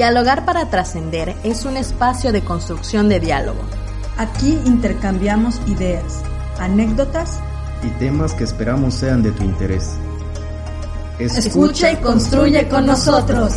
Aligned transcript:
Dialogar 0.00 0.46
para 0.46 0.70
trascender 0.70 1.36
es 1.44 1.66
un 1.66 1.76
espacio 1.76 2.32
de 2.32 2.40
construcción 2.40 3.10
de 3.10 3.20
diálogo. 3.20 3.60
Aquí 4.16 4.58
intercambiamos 4.64 5.60
ideas, 5.66 6.22
anécdotas 6.58 7.38
y 7.82 7.90
temas 7.98 8.32
que 8.32 8.44
esperamos 8.44 8.94
sean 8.94 9.22
de 9.22 9.30
tu 9.32 9.44
interés. 9.44 9.90
Escucha 11.18 11.92
y 11.92 11.96
construye 11.96 12.66
con 12.66 12.86
nosotros. 12.86 13.52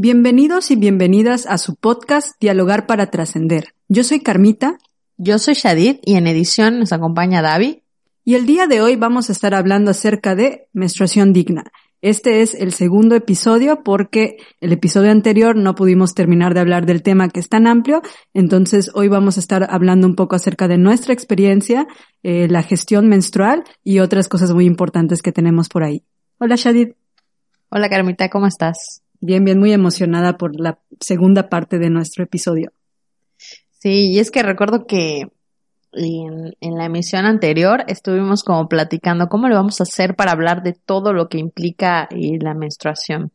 Bienvenidos 0.00 0.70
y 0.70 0.76
bienvenidas 0.76 1.44
a 1.46 1.58
su 1.58 1.74
podcast 1.74 2.40
Dialogar 2.40 2.86
para 2.86 3.10
Trascender. 3.10 3.74
Yo 3.88 4.04
soy 4.04 4.20
Carmita. 4.20 4.78
Yo 5.16 5.40
soy 5.40 5.54
Shadid 5.54 5.96
y 6.04 6.14
en 6.14 6.28
edición 6.28 6.78
nos 6.78 6.92
acompaña 6.92 7.42
Davi. 7.42 7.82
Y 8.24 8.36
el 8.36 8.46
día 8.46 8.68
de 8.68 8.80
hoy 8.80 8.94
vamos 8.94 9.28
a 9.28 9.32
estar 9.32 9.56
hablando 9.56 9.90
acerca 9.90 10.36
de 10.36 10.68
menstruación 10.72 11.32
digna. 11.32 11.64
Este 12.00 12.42
es 12.42 12.54
el 12.54 12.72
segundo 12.74 13.16
episodio 13.16 13.82
porque 13.82 14.36
el 14.60 14.72
episodio 14.72 15.10
anterior 15.10 15.56
no 15.56 15.74
pudimos 15.74 16.14
terminar 16.14 16.54
de 16.54 16.60
hablar 16.60 16.86
del 16.86 17.02
tema 17.02 17.28
que 17.28 17.40
es 17.40 17.48
tan 17.48 17.66
amplio, 17.66 18.00
entonces 18.34 18.92
hoy 18.94 19.08
vamos 19.08 19.36
a 19.36 19.40
estar 19.40 19.66
hablando 19.68 20.06
un 20.06 20.14
poco 20.14 20.36
acerca 20.36 20.68
de 20.68 20.78
nuestra 20.78 21.12
experiencia, 21.12 21.88
eh, 22.22 22.46
la 22.48 22.62
gestión 22.62 23.08
menstrual 23.08 23.64
y 23.82 23.98
otras 23.98 24.28
cosas 24.28 24.54
muy 24.54 24.64
importantes 24.64 25.22
que 25.22 25.32
tenemos 25.32 25.68
por 25.68 25.82
ahí. 25.82 26.04
Hola 26.38 26.54
Shadid. 26.54 26.92
Hola 27.68 27.88
Carmita, 27.88 28.30
¿cómo 28.30 28.46
estás? 28.46 29.02
Bien, 29.20 29.44
bien, 29.44 29.58
muy 29.58 29.72
emocionada 29.72 30.36
por 30.36 30.58
la 30.58 30.78
segunda 31.00 31.48
parte 31.48 31.78
de 31.78 31.90
nuestro 31.90 32.24
episodio. 32.24 32.72
Sí, 33.70 34.12
y 34.12 34.18
es 34.18 34.30
que 34.30 34.42
recuerdo 34.42 34.86
que 34.86 35.28
en, 35.92 36.54
la 36.60 36.84
emisión 36.84 37.24
anterior 37.24 37.84
estuvimos 37.88 38.42
como 38.44 38.68
platicando 38.68 39.28
cómo 39.28 39.48
le 39.48 39.54
vamos 39.54 39.80
a 39.80 39.84
hacer 39.84 40.14
para 40.14 40.32
hablar 40.32 40.62
de 40.62 40.72
todo 40.72 41.12
lo 41.12 41.28
que 41.28 41.38
implica 41.38 42.08
eh, 42.10 42.38
la 42.40 42.54
menstruación. 42.54 43.32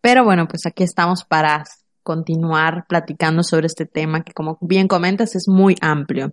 Pero 0.00 0.24
bueno, 0.24 0.46
pues 0.48 0.64
aquí 0.66 0.82
estamos 0.82 1.24
para 1.24 1.64
continuar 2.02 2.86
platicando 2.88 3.42
sobre 3.42 3.66
este 3.66 3.84
tema 3.84 4.22
que 4.22 4.32
como 4.32 4.56
bien 4.60 4.88
comentas 4.88 5.36
es 5.36 5.44
muy 5.46 5.76
amplio. 5.80 6.32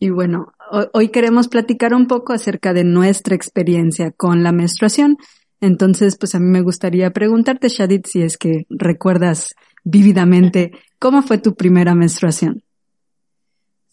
Y 0.00 0.10
bueno, 0.10 0.52
hoy 0.92 1.08
queremos 1.08 1.48
platicar 1.48 1.94
un 1.94 2.06
poco 2.06 2.32
acerca 2.32 2.72
de 2.72 2.84
nuestra 2.84 3.34
experiencia 3.34 4.12
con 4.12 4.42
la 4.42 4.52
menstruación 4.52 5.16
entonces, 5.60 6.16
pues 6.18 6.34
a 6.34 6.38
mí 6.38 6.46
me 6.46 6.62
gustaría 6.62 7.10
preguntarte, 7.10 7.68
Shadid, 7.68 8.06
si 8.06 8.22
es 8.22 8.36
que 8.36 8.66
recuerdas 8.68 9.54
vívidamente 9.84 10.72
cómo 10.98 11.22
fue 11.22 11.38
tu 11.38 11.54
primera 11.54 11.94
menstruación. 11.94 12.62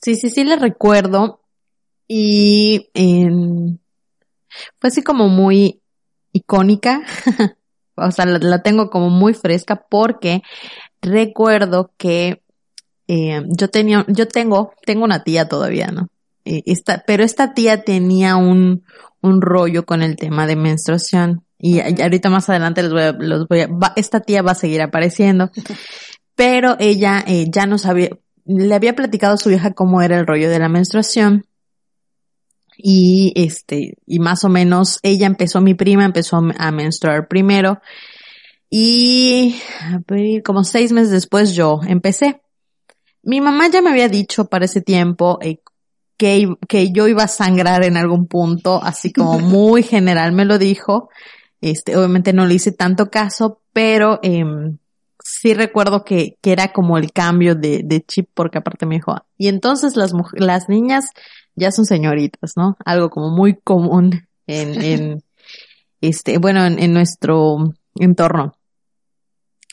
Sí, 0.01 0.15
sí, 0.15 0.29
sí, 0.29 0.43
le 0.43 0.57
recuerdo. 0.57 1.41
Y 2.07 2.89
fue 2.93 4.87
así 4.87 5.01
como 5.01 5.27
muy 5.27 5.81
icónica. 6.31 7.01
o 7.95 8.11
sea, 8.11 8.25
la, 8.25 8.61
tengo 8.61 8.89
como 8.89 9.09
muy 9.09 9.33
fresca 9.33 9.87
porque 9.89 10.43
recuerdo 11.01 11.91
que 11.97 12.43
eh, 13.07 13.41
yo 13.57 13.69
tenía, 13.69 14.05
yo 14.07 14.27
tengo, 14.27 14.73
tengo 14.85 15.05
una 15.05 15.23
tía 15.23 15.47
todavía, 15.47 15.87
¿no? 15.87 16.09
Eh, 16.43 16.61
esta, 16.67 17.03
pero 17.07 17.23
esta 17.23 17.55
tía 17.55 17.83
tenía 17.83 18.35
un 18.35 18.83
rollo 19.23 19.85
con 19.87 20.03
el 20.03 20.15
tema 20.17 20.45
de 20.45 20.55
menstruación. 20.55 21.44
Y 21.67 21.79
ahorita 21.79 22.29
más 22.29 22.47
adelante 22.47 22.83
les 22.83 22.91
voy 22.91 23.01
a, 23.01 23.11
los 23.13 23.47
voy 23.47 23.61
a, 23.61 23.69
esta 23.95 24.19
tía 24.19 24.43
va 24.43 24.51
a 24.51 24.55
seguir 24.55 24.83
apareciendo. 24.83 25.49
Pero 26.35 26.75
ella 26.77 27.23
eh, 27.25 27.47
ya 27.49 27.65
no 27.65 27.79
sabía, 27.79 28.09
le 28.45 28.75
había 28.75 28.95
platicado 28.95 29.33
a 29.33 29.37
su 29.37 29.49
hija 29.49 29.73
cómo 29.73 30.03
era 30.03 30.19
el 30.19 30.27
rollo 30.27 30.47
de 30.51 30.59
la 30.59 30.69
menstruación. 30.69 31.47
Y 32.77 33.33
este, 33.35 33.97
y 34.05 34.19
más 34.19 34.43
o 34.43 34.49
menos 34.49 34.99
ella 35.01 35.25
empezó, 35.25 35.59
mi 35.59 35.73
prima 35.73 36.05
empezó 36.05 36.37
a 36.37 36.71
menstruar 36.71 37.27
primero. 37.27 37.81
Y 38.69 39.55
como 40.45 40.63
seis 40.65 40.91
meses 40.91 41.09
después 41.09 41.55
yo 41.55 41.79
empecé. 41.87 42.43
Mi 43.23 43.41
mamá 43.41 43.69
ya 43.69 43.81
me 43.81 43.89
había 43.89 44.07
dicho 44.07 44.45
para 44.45 44.65
ese 44.65 44.81
tiempo 44.81 45.39
eh, 45.41 45.61
que, 46.15 46.47
que 46.67 46.91
yo 46.91 47.07
iba 47.07 47.23
a 47.23 47.27
sangrar 47.27 47.83
en 47.83 47.97
algún 47.97 48.27
punto, 48.27 48.83
así 48.83 49.11
como 49.11 49.39
muy 49.39 49.81
general 49.81 50.31
me 50.31 50.45
lo 50.45 50.59
dijo. 50.59 51.09
Este, 51.65 51.97
obviamente 51.97 52.31
no 52.31 52.45
le 52.45 52.53
hice 52.53 52.71
tanto 52.71 53.09
caso, 53.09 53.59
pero 53.73 54.19
eh, 54.21 54.45
sí 55.19 55.55
recuerdo 55.55 56.05
que, 56.05 56.37
que, 56.39 56.51
era 56.51 56.71
como 56.71 56.99
el 56.99 57.11
cambio 57.11 57.55
de, 57.55 57.81
de, 57.83 58.05
chip, 58.05 58.29
porque 58.35 58.59
aparte 58.59 58.85
me 58.85 58.93
dijo, 58.93 59.15
y 59.35 59.47
entonces 59.47 59.95
las 59.95 60.13
las 60.33 60.69
niñas 60.69 61.09
ya 61.55 61.71
son 61.71 61.85
señoritas, 61.85 62.55
¿no? 62.55 62.77
Algo 62.85 63.09
como 63.09 63.31
muy 63.31 63.55
común 63.55 64.27
en, 64.45 64.79
en 64.79 65.23
este, 66.01 66.37
bueno, 66.37 66.63
en, 66.63 66.77
en 66.77 66.93
nuestro 66.93 67.73
entorno. 67.95 68.55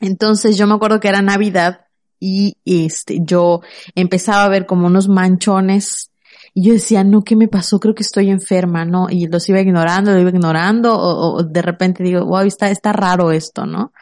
Entonces 0.01 0.57
yo 0.57 0.67
me 0.67 0.73
acuerdo 0.73 0.99
que 0.99 1.09
era 1.09 1.21
Navidad 1.21 1.89
y 2.19 2.57
este, 2.65 3.19
yo 3.21 3.61
empezaba 3.95 4.45
a 4.45 4.49
ver 4.49 4.65
como 4.65 4.87
unos 4.87 5.09
manchones 5.09 6.11
y 6.55 6.67
yo 6.67 6.75
decía, 6.75 7.03
no, 7.03 7.23
¿qué 7.23 7.35
me 7.35 7.49
pasó? 7.49 7.81
Creo 7.81 7.95
que 7.95 8.03
estoy 8.03 8.31
enferma, 8.31 8.85
¿no? 8.85 9.07
Y 9.09 9.27
los 9.27 9.49
iba 9.49 9.61
ignorando, 9.61 10.13
lo 10.13 10.21
iba 10.21 10.31
ignorando, 10.31 10.95
o, 10.95 11.43
de 11.43 11.63
repente 11.63 12.03
digo, 12.03 12.27
wow, 12.27 12.43
está, 12.43 12.71
está 12.71 12.93
raro 12.93 13.33
esto, 13.33 13.65
¿no? 13.65 13.93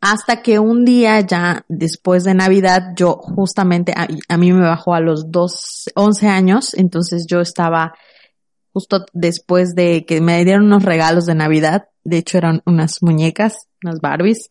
Hasta 0.00 0.42
que 0.42 0.58
un 0.58 0.84
día 0.84 1.20
ya 1.20 1.64
después 1.68 2.24
de 2.24 2.32
Navidad, 2.34 2.92
yo 2.96 3.16
justamente, 3.16 3.92
a, 3.94 4.06
a 4.28 4.36
mí 4.38 4.52
me 4.52 4.62
bajó 4.62 4.94
a 4.94 5.00
los 5.00 5.30
dos, 5.30 5.90
once 5.94 6.28
años, 6.28 6.72
entonces 6.74 7.26
yo 7.26 7.40
estaba 7.40 7.94
justo 8.72 9.04
después 9.12 9.74
de 9.74 10.06
que 10.06 10.20
me 10.20 10.44
dieron 10.44 10.66
unos 10.66 10.84
regalos 10.84 11.26
de 11.26 11.34
Navidad, 11.34 11.88
de 12.04 12.18
hecho 12.18 12.38
eran 12.38 12.62
unas 12.64 13.02
muñecas, 13.02 13.66
unas 13.82 14.00
Barbies, 14.00 14.48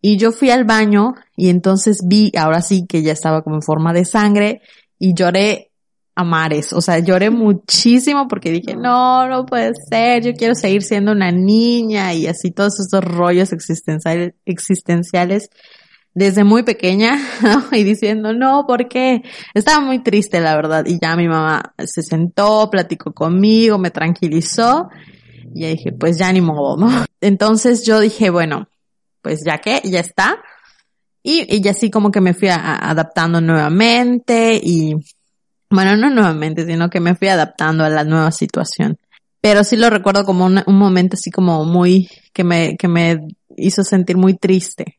y 0.00 0.16
yo 0.16 0.32
fui 0.32 0.50
al 0.50 0.64
baño 0.64 1.14
y 1.36 1.50
entonces 1.50 2.02
vi, 2.04 2.32
ahora 2.36 2.62
sí 2.62 2.86
que 2.88 3.02
ya 3.02 3.12
estaba 3.12 3.42
como 3.42 3.56
en 3.56 3.62
forma 3.62 3.92
de 3.92 4.04
sangre 4.04 4.62
y 4.98 5.14
lloré 5.14 5.71
a 6.14 6.24
mares. 6.24 6.72
O 6.72 6.80
sea, 6.80 6.98
lloré 6.98 7.30
muchísimo 7.30 8.28
porque 8.28 8.50
dije, 8.50 8.76
no, 8.76 9.26
no 9.28 9.46
puede 9.46 9.72
ser, 9.90 10.22
yo 10.22 10.32
quiero 10.34 10.54
seguir 10.54 10.82
siendo 10.82 11.12
una 11.12 11.30
niña 11.30 12.12
y 12.14 12.26
así 12.26 12.50
todos 12.50 12.78
estos 12.80 13.04
rollos 13.04 13.52
existenciales, 13.52 14.34
existenciales 14.44 15.48
desde 16.14 16.44
muy 16.44 16.62
pequeña, 16.62 17.18
¿no? 17.42 17.64
Y 17.72 17.84
diciendo, 17.84 18.32
no, 18.34 18.64
¿por 18.66 18.88
qué? 18.88 19.22
Estaba 19.54 19.80
muy 19.80 20.02
triste, 20.02 20.40
la 20.40 20.54
verdad. 20.54 20.84
Y 20.86 20.98
ya 21.00 21.16
mi 21.16 21.28
mamá 21.28 21.74
se 21.84 22.02
sentó, 22.02 22.68
platicó 22.70 23.12
conmigo, 23.12 23.78
me 23.78 23.90
tranquilizó. 23.90 24.88
Y 25.54 25.66
dije, 25.66 25.92
pues 25.92 26.18
ya 26.18 26.32
ni 26.32 26.40
modo, 26.40 26.76
¿no? 26.76 27.04
Entonces 27.20 27.84
yo 27.86 28.00
dije, 28.00 28.30
bueno, 28.30 28.68
pues 29.22 29.40
ya 29.44 29.58
que, 29.58 29.80
ya 29.84 30.00
está. 30.00 30.36
Y, 31.22 31.46
y 31.56 31.68
así 31.68 31.90
como 31.90 32.10
que 32.10 32.20
me 32.20 32.34
fui 32.34 32.48
adaptando 32.48 33.40
nuevamente 33.40 34.60
y 34.62 34.96
bueno, 35.72 35.96
no 35.96 36.10
nuevamente, 36.10 36.66
sino 36.66 36.90
que 36.90 37.00
me 37.00 37.14
fui 37.14 37.28
adaptando 37.28 37.84
a 37.84 37.88
la 37.88 38.04
nueva 38.04 38.30
situación. 38.30 38.98
Pero 39.40 39.64
sí 39.64 39.76
lo 39.76 39.90
recuerdo 39.90 40.24
como 40.24 40.46
un, 40.46 40.62
momento 40.68 41.14
así 41.14 41.30
como 41.30 41.64
muy, 41.64 42.08
que 42.32 42.44
me, 42.44 42.76
que 42.76 42.88
me 42.88 43.26
hizo 43.56 43.82
sentir 43.82 44.16
muy 44.16 44.34
triste. 44.34 44.98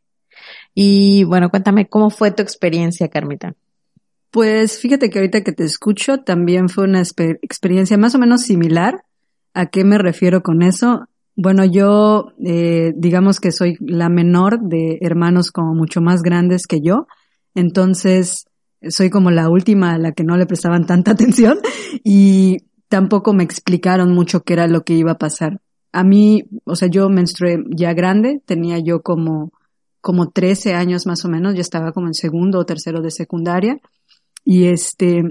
Y 0.76 1.24
bueno, 1.24 1.50
cuéntame 1.50 1.88
cómo 1.88 2.10
fue 2.10 2.32
tu 2.32 2.42
experiencia, 2.42 3.08
Carmita. 3.08 3.54
Pues 4.32 4.80
fíjate 4.80 5.10
que 5.10 5.20
ahorita 5.20 5.44
que 5.44 5.52
te 5.52 5.64
escucho 5.64 6.18
también 6.18 6.68
fue 6.68 6.86
una 6.86 7.02
experiencia 7.02 7.98
más 7.98 8.16
o 8.16 8.20
menos 8.20 8.42
similar. 8.42 9.04
¿A 9.54 9.68
qué 9.68 9.84
me 9.84 10.00
refiero 10.00 10.42
con 10.42 10.64
eso? 10.64 11.08
Bueno, 11.36 11.64
yo 11.66 12.34
eh, 12.44 12.94
digamos 12.96 13.40
que 13.40 13.52
soy 13.52 13.78
la 13.80 14.10
menor 14.10 14.60
de 14.60 14.98
hermanos 15.02 15.52
como 15.52 15.76
mucho 15.76 16.02
más 16.02 16.24
grandes 16.24 16.66
que 16.66 16.82
yo. 16.82 17.06
Entonces, 17.54 18.46
soy 18.90 19.10
como 19.10 19.32
la 19.32 19.50
última 19.50 19.94
a 19.94 19.98
la 19.98 20.12
que 20.12 20.24
no 20.24 20.38
le 20.38 20.46
prestaban 20.46 20.86
tanta 20.86 21.12
atención 21.12 21.60
y 22.04 22.58
tampoco 22.88 23.34
me 23.34 23.44
explicaron 23.44 24.14
mucho 24.14 24.44
qué 24.44 24.54
era 24.54 24.68
lo 24.68 24.84
que 24.84 24.94
iba 24.94 25.14
a 25.14 25.18
pasar. 25.18 25.60
A 25.92 26.04
mí, 26.04 26.44
o 26.66 26.76
sea, 26.76 26.88
yo 26.88 27.10
menstrué 27.10 27.58
ya 27.70 27.94
grande, 27.94 28.42
tenía 28.46 28.80
yo 28.80 29.02
como, 29.02 29.52
como 30.02 30.30
13 30.30 30.74
años 30.74 31.06
más 31.06 31.24
o 31.26 31.30
menos, 31.30 31.56
yo 31.56 31.62
estaba 31.62 31.92
como 31.92 32.08
en 32.08 32.14
segundo 32.14 32.60
o 32.60 32.66
tercero 32.66 33.02
de 33.02 33.12
secundaria 33.12 33.80
y 34.44 34.66
este, 34.66 35.24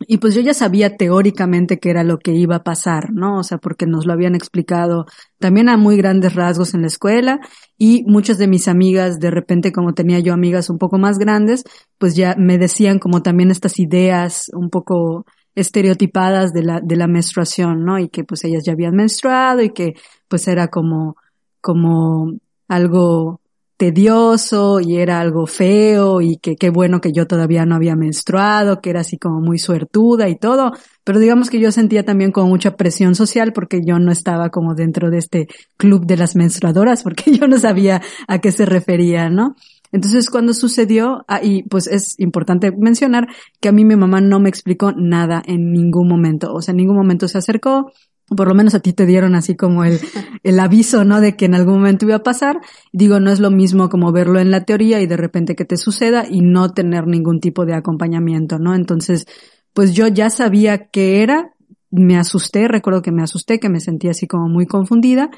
y 0.00 0.18
pues 0.18 0.34
yo 0.34 0.42
ya 0.42 0.52
sabía 0.52 0.96
teóricamente 0.96 1.78
qué 1.78 1.90
era 1.90 2.04
lo 2.04 2.18
que 2.18 2.32
iba 2.32 2.56
a 2.56 2.62
pasar, 2.62 3.12
¿no? 3.12 3.38
O 3.38 3.42
sea, 3.42 3.56
porque 3.58 3.86
nos 3.86 4.04
lo 4.06 4.12
habían 4.12 4.34
explicado 4.34 5.06
también 5.38 5.70
a 5.70 5.78
muy 5.78 5.96
grandes 5.96 6.34
rasgos 6.34 6.74
en 6.74 6.82
la 6.82 6.88
escuela 6.88 7.40
y 7.78 8.04
muchas 8.06 8.36
de 8.36 8.46
mis 8.46 8.68
amigas, 8.68 9.18
de 9.18 9.30
repente 9.30 9.72
como 9.72 9.94
tenía 9.94 10.18
yo 10.20 10.34
amigas 10.34 10.68
un 10.68 10.78
poco 10.78 10.98
más 10.98 11.18
grandes, 11.18 11.64
pues 11.98 12.14
ya 12.14 12.34
me 12.36 12.58
decían 12.58 12.98
como 12.98 13.22
también 13.22 13.50
estas 13.50 13.78
ideas 13.78 14.50
un 14.52 14.68
poco 14.68 15.24
estereotipadas 15.54 16.52
de 16.52 16.62
la, 16.62 16.80
de 16.82 16.96
la 16.96 17.06
menstruación, 17.06 17.84
¿no? 17.84 17.98
Y 17.98 18.10
que 18.10 18.22
pues 18.22 18.44
ellas 18.44 18.64
ya 18.66 18.72
habían 18.72 18.94
menstruado 18.94 19.62
y 19.62 19.70
que 19.70 19.94
pues 20.28 20.46
era 20.46 20.68
como, 20.68 21.16
como 21.62 22.34
algo 22.68 23.40
tedioso 23.76 24.80
y 24.80 24.96
era 24.96 25.20
algo 25.20 25.46
feo 25.46 26.20
y 26.20 26.38
que 26.38 26.56
qué 26.56 26.70
bueno 26.70 27.00
que 27.00 27.12
yo 27.12 27.26
todavía 27.26 27.66
no 27.66 27.74
había 27.74 27.94
menstruado, 27.94 28.80
que 28.80 28.90
era 28.90 29.00
así 29.00 29.18
como 29.18 29.40
muy 29.40 29.58
suertuda 29.58 30.28
y 30.28 30.36
todo, 30.36 30.72
pero 31.04 31.18
digamos 31.18 31.50
que 31.50 31.60
yo 31.60 31.70
sentía 31.72 32.04
también 32.04 32.32
como 32.32 32.48
mucha 32.48 32.76
presión 32.76 33.14
social 33.14 33.52
porque 33.52 33.80
yo 33.84 33.98
no 33.98 34.10
estaba 34.12 34.50
como 34.50 34.74
dentro 34.74 35.10
de 35.10 35.18
este 35.18 35.46
club 35.76 36.06
de 36.06 36.16
las 36.16 36.36
menstruadoras 36.36 37.02
porque 37.04 37.32
yo 37.32 37.46
no 37.46 37.58
sabía 37.58 38.02
a 38.26 38.38
qué 38.40 38.50
se 38.52 38.66
refería, 38.66 39.28
¿no? 39.28 39.54
Entonces 39.92 40.30
cuando 40.30 40.52
sucedió, 40.52 41.24
ah, 41.28 41.40
y 41.42 41.62
pues 41.64 41.86
es 41.86 42.18
importante 42.18 42.72
mencionar 42.72 43.28
que 43.60 43.68
a 43.68 43.72
mí 43.72 43.84
mi 43.84 43.96
mamá 43.96 44.20
no 44.20 44.40
me 44.40 44.48
explicó 44.48 44.92
nada 44.92 45.42
en 45.46 45.72
ningún 45.72 46.08
momento, 46.08 46.52
o 46.52 46.60
sea, 46.60 46.72
en 46.72 46.78
ningún 46.78 46.96
momento 46.96 47.28
se 47.28 47.38
acercó, 47.38 47.92
por 48.34 48.48
lo 48.48 48.54
menos 48.54 48.74
a 48.74 48.80
ti 48.80 48.92
te 48.92 49.06
dieron 49.06 49.34
así 49.34 49.54
como 49.54 49.84
el, 49.84 50.00
el 50.42 50.58
aviso, 50.58 51.04
¿no? 51.04 51.20
De 51.20 51.36
que 51.36 51.44
en 51.44 51.54
algún 51.54 51.74
momento 51.74 52.06
iba 52.06 52.16
a 52.16 52.22
pasar. 52.22 52.60
Digo, 52.92 53.20
no 53.20 53.30
es 53.30 53.40
lo 53.40 53.50
mismo 53.50 53.88
como 53.88 54.12
verlo 54.12 54.40
en 54.40 54.50
la 54.50 54.64
teoría 54.64 55.00
y 55.00 55.06
de 55.06 55.16
repente 55.16 55.54
que 55.54 55.64
te 55.64 55.76
suceda 55.76 56.26
y 56.28 56.40
no 56.40 56.72
tener 56.72 57.06
ningún 57.06 57.40
tipo 57.40 57.64
de 57.66 57.74
acompañamiento, 57.74 58.58
¿no? 58.58 58.74
Entonces, 58.74 59.26
pues 59.72 59.92
yo 59.92 60.08
ya 60.08 60.30
sabía 60.30 60.88
qué 60.88 61.22
era, 61.22 61.52
me 61.90 62.16
asusté, 62.16 62.66
recuerdo 62.66 63.02
que 63.02 63.12
me 63.12 63.22
asusté, 63.22 63.60
que 63.60 63.68
me 63.68 63.80
sentía 63.80 64.10
así 64.10 64.26
como 64.26 64.48
muy 64.48 64.66
confundida 64.66 65.30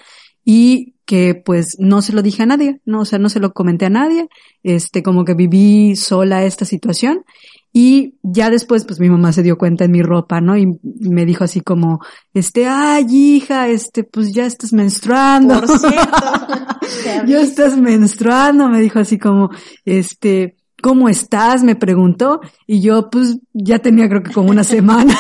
y 0.45 0.95
que 1.05 1.35
pues 1.35 1.77
no 1.79 2.03
se 2.03 2.13
lo 2.13 2.23
dije 2.23 2.43
a 2.43 2.47
nadie, 2.47 2.81
no, 2.85 3.01
o 3.01 3.05
sea, 3.05 3.19
no 3.19 3.29
se 3.29 3.41
lo 3.41 3.53
comenté 3.53 3.87
a 3.87 3.91
nadie, 3.91 4.29
este, 4.63 5.03
como 5.03 5.25
que 5.25 5.35
viví 5.35 5.97
sola 5.97 6.45
esta 6.45 6.65
situación 6.65 7.25
y 7.73 8.15
ya 8.23 8.51
después, 8.51 8.85
pues 8.85 8.99
mi 8.99 9.11
mamá 9.11 9.33
se 9.33 9.43
dio 9.43 9.59
cuenta 9.59 9.85
en 9.85 9.93
mi 9.93 10.03
ropa, 10.03 10.41
¿no? 10.41 10.57
Y 10.57 10.67
me 10.83 11.27
dijo 11.27 11.45
así 11.45 11.61
como, 11.61 12.01
este, 12.33 12.67
ay, 12.67 13.07
hija, 13.11 13.69
este, 13.69 14.05
pues 14.05 14.33
ya 14.33 14.47
estás 14.47 14.73
menstruando. 14.73 15.61
Por 15.61 15.79
cierto. 15.79 17.27
ya 17.27 17.41
estás 17.41 17.77
menstruando, 17.77 18.69
me 18.69 18.81
dijo 18.81 18.99
así 18.99 19.19
como, 19.19 19.51
este, 19.85 20.57
¿cómo 20.83 21.09
estás? 21.09 21.63
Me 21.63 21.77
preguntó. 21.77 22.41
Y 22.67 22.81
yo, 22.81 23.11
pues, 23.11 23.39
ya 23.53 23.81
tenía 23.81 24.09
creo 24.09 24.23
que 24.23 24.33
como 24.33 24.51
una 24.51 24.65
semana. 24.65 25.15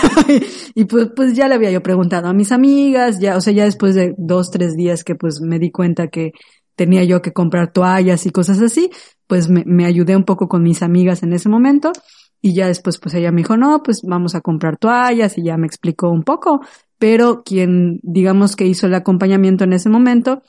y 0.74 0.84
pues, 0.86 1.10
pues 1.14 1.34
ya 1.34 1.48
le 1.48 1.54
había 1.54 1.70
yo 1.70 1.82
preguntado 1.82 2.28
a 2.28 2.32
mis 2.32 2.50
amigas, 2.50 3.18
ya, 3.20 3.36
o 3.36 3.40
sea, 3.40 3.52
ya 3.52 3.64
después 3.64 3.94
de 3.94 4.14
dos, 4.16 4.50
tres 4.50 4.74
días 4.74 5.04
que 5.04 5.14
pues 5.14 5.40
me 5.40 5.58
di 5.58 5.70
cuenta 5.70 6.08
que 6.08 6.32
tenía 6.76 7.04
yo 7.04 7.20
que 7.20 7.32
comprar 7.32 7.72
toallas 7.72 8.24
y 8.24 8.30
cosas 8.30 8.60
así, 8.62 8.90
pues 9.26 9.50
me, 9.50 9.64
me 9.66 9.84
ayudé 9.84 10.16
un 10.16 10.24
poco 10.24 10.48
con 10.48 10.62
mis 10.62 10.82
amigas 10.82 11.22
en 11.22 11.32
ese 11.32 11.48
momento. 11.48 11.92
Y 12.40 12.55
ya 12.55 12.67
después, 12.67 12.99
pues 12.99 13.14
ella 13.14 13.32
me 13.32 13.38
dijo, 13.38 13.56
no, 13.56 13.82
pues 13.82 14.02
vamos 14.02 14.35
a 14.35 14.40
comprar 14.40 14.76
toallas 14.76 15.38
y 15.38 15.44
ya 15.44 15.56
me 15.56 15.67
explicó 15.67 16.11
un 16.11 16.23
poco. 16.23 16.61
Pero 16.99 17.43
quien, 17.43 18.00
digamos 18.02 18.56
que 18.56 18.67
hizo 18.67 18.87
el 18.87 18.94
acompañamiento 18.94 19.64
en 19.64 19.73
ese 19.73 19.88
momento, 19.88 20.43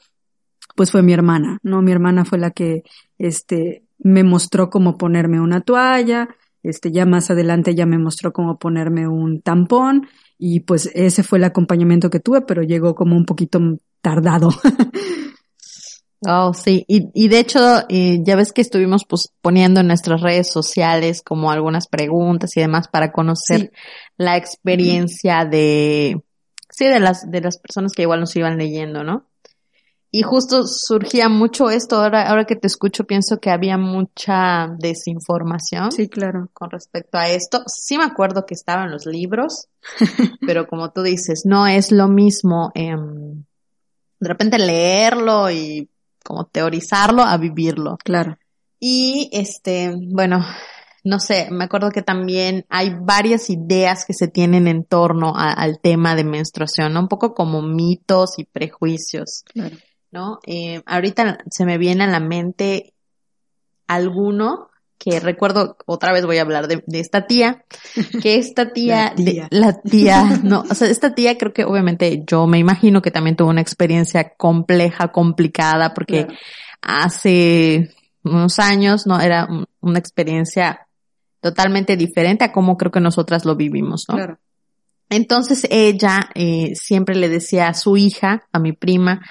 pues 0.75 0.91
fue 0.91 1.01
mi 1.01 1.13
hermana, 1.13 1.59
¿no? 1.63 1.81
Mi 1.81 1.91
hermana 1.91 2.25
fue 2.25 2.38
la 2.38 2.51
que, 2.51 2.83
este, 3.18 3.83
me 4.00 4.24
mostró 4.24 4.69
cómo 4.69 4.97
ponerme 4.97 5.39
una 5.41 5.62
toalla, 5.62 6.30
este, 6.63 6.91
ya 6.91 7.06
más 7.06 7.30
adelante 7.31 7.75
ya 7.75 7.86
me 7.86 7.97
mostró 7.97 8.33
cómo 8.33 8.57
ponerme 8.57 9.07
un 9.07 9.42
tampón 9.42 10.07
y 10.38 10.62
pues 10.62 10.89
ese 10.94 11.24
fue 11.24 11.38
el 11.38 11.45
acompañamiento 11.45 12.09
que 12.09 12.19
tuve, 12.19 12.42
pero 12.42 12.63
llegó 12.63 12.95
como 12.95 13.15
un 13.15 13.25
poquito 13.25 13.59
tardado. 14.01 14.50
Oh, 16.27 16.54
sí. 16.54 16.83
Y, 16.88 17.10
y 17.13 17.30
de 17.30 17.39
hecho, 17.39 17.60
eh, 17.88 18.19
ya 18.24 18.36
ves 18.36 18.51
que 18.51 18.62
estuvimos 18.62 19.06
pues 19.06 19.31
poniendo 19.42 19.80
en 19.80 19.88
nuestras 19.88 20.21
redes 20.21 20.50
sociales 20.51 21.21
como 21.21 21.50
algunas 21.51 21.88
preguntas 21.88 22.56
y 22.57 22.62
demás 22.62 22.88
para 22.89 23.12
conocer 23.13 23.60
Sí. 23.62 23.69
la 24.18 24.36
experiencia 24.36 25.45
de, 25.45 26.21
sí, 26.69 26.86
de 26.86 27.00
las, 27.00 27.30
de 27.31 27.39
las 27.42 27.57
personas 27.57 27.94
que 27.94 28.01
igual 28.01 28.19
nos 28.19 28.36
iban 28.36 28.57
leyendo, 28.57 29.04
¿no? 29.04 29.25
Y 30.12 30.24
justo 30.24 30.66
surgía 30.66 31.30
mucho 31.30 31.69
esto, 31.69 31.98
ahora, 32.01 32.27
ahora 32.27 32.45
que 32.45 32.56
te 32.56 32.66
escucho 32.66 33.04
pienso 33.06 33.39
que 33.39 33.51
había 33.51 33.77
mucha 33.77 34.68
desinformación 34.80 35.92
Sí, 35.92 36.10
claro. 36.10 36.50
con 36.51 36.71
respecto 36.71 37.18
a 37.19 37.30
esto. 37.30 37.62
Sí 37.68 37.95
me 37.98 38.06
acuerdo 38.06 38.45
que 38.48 38.56
estaban 38.56 38.89
los 38.92 39.06
libros, 39.06 39.68
pero 40.45 40.68
como 40.68 40.92
tú 40.92 41.04
dices, 41.04 41.44
no 41.45 41.68
es 41.68 41.92
lo 41.92 42.07
mismo 42.07 42.71
em, 42.74 43.44
de 44.19 44.27
repente 44.27 44.57
leerlo 44.57 45.51
y 45.51 45.88
como 46.29 46.45
teorizarlo 46.45 47.23
a 47.23 47.35
vivirlo. 47.37 47.97
Claro. 48.03 48.37
Y 48.79 49.29
este, 49.33 49.91
bueno, 50.13 50.45
no 51.03 51.19
sé, 51.19 51.47
me 51.49 51.63
acuerdo 51.63 51.89
que 51.89 52.03
también 52.03 52.65
hay 52.69 52.91
varias 53.01 53.49
ideas 53.49 54.05
que 54.05 54.13
se 54.13 54.27
tienen 54.27 54.67
en 54.67 54.83
torno 54.85 55.33
a- 55.35 55.51
al 55.53 55.79
tema 55.81 56.13
de 56.15 56.23
menstruación, 56.23 56.93
¿no? 56.93 56.99
Un 56.99 57.07
poco 57.07 57.33
como 57.33 57.63
mitos 57.63 58.37
y 58.37 58.45
prejuicios, 58.45 59.43
Claro. 59.51 59.75
¿no? 60.11 60.37
Eh, 60.45 60.83
ahorita 60.85 61.39
se 61.49 61.65
me 61.65 61.79
viene 61.79 62.03
a 62.03 62.07
la 62.07 62.19
mente 62.19 62.93
alguno 63.87 64.69
que 64.99 65.19
recuerdo, 65.19 65.77
otra 65.85 66.11
vez 66.13 66.25
voy 66.25 66.37
a 66.37 66.41
hablar 66.41 66.67
de, 66.67 66.83
de 66.85 66.99
esta 66.99 67.25
tía, 67.25 67.63
que 68.21 68.35
esta 68.35 68.71
tía, 68.73 69.05
La 69.05 69.15
tía. 69.15 69.47
de- 69.49 69.57
la 69.59 69.81
tía, 69.81 70.23
no, 70.43 70.65
o 70.69 70.75
sea, 70.75 70.89
esta 70.89 71.15
tía 71.15 71.37
creo 71.37 71.53
que 71.53 71.63
obviamente 71.63 72.23
yo 72.27 72.45
me 72.45 72.59
imagino 72.59 73.01
que 73.01 73.09
también 73.11 73.35
tuvo 73.35 73.49
una 73.49 73.61
experiencia 73.61 74.33
compleja, 74.37 75.07
complicada, 75.11 75.93
porque 75.93 76.25
Claro. 76.25 76.39
hace 76.81 77.89
unos 78.23 78.59
años, 78.59 79.07
¿no? 79.07 79.19
Era 79.19 79.45
un- 79.49 79.65
una 79.81 79.99
experiencia 79.99 80.85
totalmente 81.41 81.95
diferente 81.95 82.43
a 82.43 82.51
cómo 82.51 82.75
creo 82.77 82.91
que 82.91 82.99
nosotras 82.99 83.45
lo 83.45 83.55
vivimos, 83.55 84.03
¿no? 84.09 84.15
Claro. 84.15 84.37
Entonces 85.09 85.65
ella 85.71 86.29
eh, 86.35 86.73
siempre 86.75 87.15
le 87.15 87.29
decía 87.29 87.69
a 87.69 87.73
su 87.73 87.95
hija, 87.97 88.43
a 88.51 88.59
mi 88.59 88.73
prima, 88.73 89.21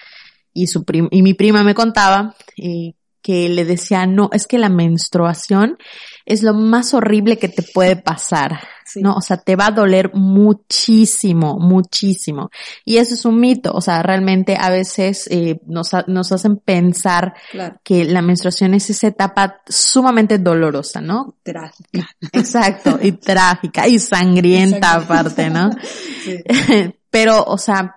y 0.52 0.66
su 0.66 0.84
prim 0.84 1.06
y 1.12 1.22
mi 1.22 1.34
prima 1.34 1.62
me 1.62 1.74
contaba 1.74 2.34
eh, 2.56 2.94
que 3.22 3.48
le 3.48 3.64
decía, 3.64 4.06
no, 4.06 4.30
es 4.32 4.46
que 4.46 4.58
la 4.58 4.68
menstruación 4.68 5.76
es 6.24 6.42
lo 6.42 6.54
más 6.54 6.94
horrible 6.94 7.38
que 7.38 7.48
te 7.48 7.62
puede 7.62 7.96
pasar. 7.96 8.60
Sí. 8.84 9.00
No, 9.02 9.14
o 9.14 9.20
sea, 9.20 9.36
te 9.38 9.54
va 9.56 9.66
a 9.66 9.70
doler 9.70 10.10
muchísimo, 10.14 11.58
muchísimo. 11.58 12.50
Y 12.84 12.96
eso 12.98 13.14
es 13.14 13.24
un 13.24 13.38
mito. 13.40 13.72
O 13.74 13.80
sea, 13.80 14.02
realmente 14.02 14.56
a 14.58 14.70
veces 14.70 15.26
eh, 15.30 15.60
nos, 15.66 15.90
nos 16.06 16.32
hacen 16.32 16.56
pensar 16.56 17.34
Claro. 17.50 17.80
que 17.84 18.04
la 18.04 18.22
menstruación 18.22 18.74
es 18.74 18.88
esa 18.90 19.08
etapa 19.08 19.60
sumamente 19.68 20.38
dolorosa, 20.38 21.00
¿no? 21.00 21.36
Trágica. 21.42 22.08
Exacto, 22.32 22.98
y 23.02 23.12
trágica, 23.12 23.86
y 23.88 23.98
sangrienta 23.98 24.92
Sangrienta. 24.92 24.94
aparte, 24.94 25.50
¿no? 25.50 25.70
Sí. 26.24 26.38
Pero, 27.10 27.42
o 27.44 27.56
sea, 27.56 27.96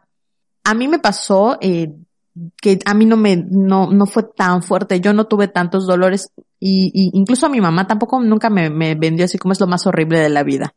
a 0.64 0.74
mí 0.74 0.88
me 0.88 1.00
pasó 1.00 1.58
eh, 1.60 1.90
que 2.62 2.80
a 2.86 2.94
mí 2.94 3.06
no 3.06 3.18
me, 3.18 3.36
no, 3.38 3.92
no 3.92 4.06
fue 4.06 4.24
tan 4.24 4.64
fuerte, 4.64 5.02
yo 5.02 5.14
no 5.14 5.26
tuve 5.28 5.48
tantos 5.48 5.86
dolores 5.86 6.32
y, 6.60 6.92
y 6.94 7.18
incluso 7.18 7.46
a 7.46 7.50
mi 7.50 7.60
mamá 7.60 7.88
tampoco 7.88 8.22
nunca 8.22 8.50
me, 8.50 8.70
me 8.70 8.96
vendió 8.96 9.26
así 9.26 9.38
como 9.38 9.52
es 9.52 9.60
lo 9.60 9.68
más 9.68 9.86
horrible 9.86 10.20
de 10.20 10.30
la 10.30 10.44
vida, 10.44 10.74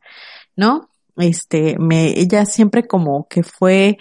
¿no? 0.56 0.90
Este, 1.16 1.76
me, 1.78 2.18
ella 2.18 2.44
siempre 2.44 2.86
como 2.86 3.28
que 3.28 3.42
fue 3.44 3.98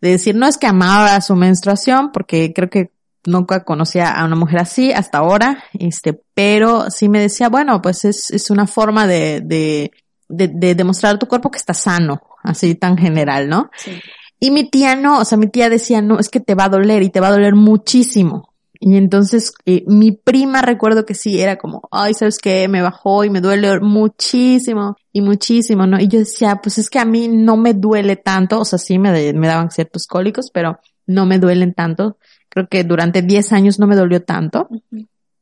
de 0.00 0.10
decir, 0.10 0.34
no 0.34 0.46
es 0.46 0.56
que 0.56 0.66
amaba 0.66 1.20
su 1.20 1.36
menstruación, 1.36 2.12
porque 2.12 2.52
creo 2.54 2.70
que 2.70 2.92
nunca 3.24 3.64
conocía 3.64 4.10
a 4.10 4.24
una 4.24 4.36
mujer 4.36 4.60
así 4.60 4.92
hasta 4.92 5.18
ahora, 5.18 5.64
este, 5.74 6.18
pero 6.34 6.90
sí 6.90 7.08
me 7.08 7.20
decía, 7.20 7.48
bueno, 7.48 7.82
pues 7.82 8.04
es, 8.04 8.30
es 8.30 8.50
una 8.50 8.66
forma 8.66 9.06
de, 9.06 9.40
de, 9.42 9.90
de, 10.28 10.48
de 10.48 10.74
demostrar 10.74 11.16
a 11.16 11.18
tu 11.18 11.26
cuerpo 11.26 11.50
que 11.50 11.58
está 11.58 11.74
sano, 11.74 12.22
así 12.42 12.74
tan 12.74 12.96
general, 12.96 13.48
¿no? 13.48 13.70
Sí. 13.76 14.00
Y 14.38 14.50
mi 14.50 14.68
tía 14.68 14.96
no, 14.96 15.20
o 15.20 15.24
sea, 15.24 15.38
mi 15.38 15.48
tía 15.48 15.68
decía, 15.70 16.02
no, 16.02 16.18
es 16.18 16.28
que 16.28 16.40
te 16.40 16.54
va 16.54 16.64
a 16.64 16.68
doler 16.68 17.02
y 17.02 17.10
te 17.10 17.20
va 17.20 17.28
a 17.28 17.32
doler 17.32 17.54
muchísimo. 17.54 18.52
Y 18.78 18.96
entonces 18.96 19.54
eh, 19.64 19.84
mi 19.86 20.12
prima 20.12 20.60
recuerdo 20.60 21.06
que 21.06 21.14
sí, 21.14 21.40
era 21.40 21.56
como, 21.56 21.88
ay, 21.90 22.12
¿sabes 22.14 22.38
qué? 22.38 22.68
Me 22.68 22.82
bajó 22.82 23.24
y 23.24 23.30
me 23.30 23.40
duele 23.40 23.80
muchísimo 23.80 24.96
y 25.12 25.22
muchísimo, 25.22 25.86
¿no? 25.86 25.98
Y 25.98 26.08
yo 26.08 26.18
decía, 26.18 26.56
pues 26.62 26.76
es 26.78 26.90
que 26.90 26.98
a 26.98 27.06
mí 27.06 27.28
no 27.28 27.56
me 27.56 27.72
duele 27.72 28.16
tanto, 28.16 28.60
o 28.60 28.64
sea, 28.64 28.78
sí 28.78 28.98
me, 28.98 29.32
me 29.32 29.46
daban 29.46 29.70
ciertos 29.70 30.06
cólicos, 30.06 30.50
pero 30.52 30.78
no 31.06 31.24
me 31.24 31.38
duelen 31.38 31.72
tanto. 31.72 32.18
Creo 32.48 32.68
que 32.68 32.84
durante 32.84 33.22
10 33.22 33.52
años 33.52 33.78
no 33.78 33.86
me 33.86 33.96
dolió 33.96 34.22
tanto. 34.22 34.68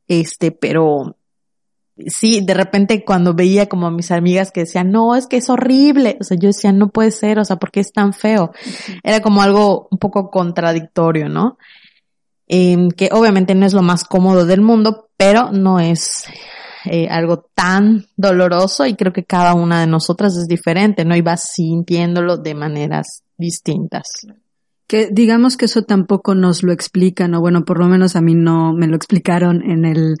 Este, 0.07 0.51
pero 0.51 1.17
sí, 2.07 2.41
de 2.41 2.53
repente 2.53 3.03
cuando 3.05 3.33
veía 3.33 3.67
como 3.67 3.87
a 3.87 3.91
mis 3.91 4.11
amigas 4.11 4.51
que 4.51 4.61
decían, 4.61 4.91
no, 4.91 5.15
es 5.15 5.27
que 5.27 5.37
es 5.37 5.49
horrible, 5.49 6.17
o 6.19 6.23
sea, 6.23 6.37
yo 6.37 6.47
decía, 6.47 6.71
no 6.71 6.89
puede 6.89 7.11
ser, 7.11 7.39
o 7.39 7.45
sea, 7.45 7.57
¿por 7.57 7.71
qué 7.71 7.79
es 7.79 7.91
tan 7.91 8.13
feo? 8.13 8.51
Era 9.03 9.21
como 9.21 9.41
algo 9.41 9.87
un 9.91 9.97
poco 9.97 10.29
contradictorio, 10.29 11.29
¿no? 11.29 11.57
Em, 12.47 12.89
que 12.91 13.09
obviamente 13.11 13.55
no 13.55 13.65
es 13.65 13.73
lo 13.73 13.81
más 13.81 14.03
cómodo 14.03 14.45
del 14.45 14.61
mundo, 14.61 15.09
pero 15.17 15.51
no 15.51 15.79
es 15.79 16.25
eh, 16.85 17.07
algo 17.09 17.49
tan 17.55 18.05
doloroso 18.15 18.85
y 18.85 18.95
creo 18.95 19.11
que 19.11 19.23
cada 19.23 19.55
una 19.55 19.79
de 19.79 19.87
nosotras 19.87 20.37
es 20.37 20.47
diferente, 20.47 21.05
¿no? 21.05 21.15
Y 21.15 21.21
va 21.21 21.37
sintiéndolo 21.37 22.37
de 22.37 22.53
maneras 22.53 23.23
distintas. 23.37 24.27
Que 24.85 25.09
digamos 25.11 25.57
que 25.57 25.65
eso 25.65 25.81
tampoco 25.81 26.35
nos 26.35 26.61
lo 26.61 26.71
explican, 26.71 27.33
o 27.33 27.41
bueno, 27.41 27.65
por 27.65 27.79
lo 27.79 27.87
menos 27.87 28.15
a 28.15 28.21
mí 28.21 28.35
no 28.35 28.73
me 28.73 28.85
lo 28.85 28.95
explicaron 28.95 29.63
en 29.63 29.85
el, 29.85 30.15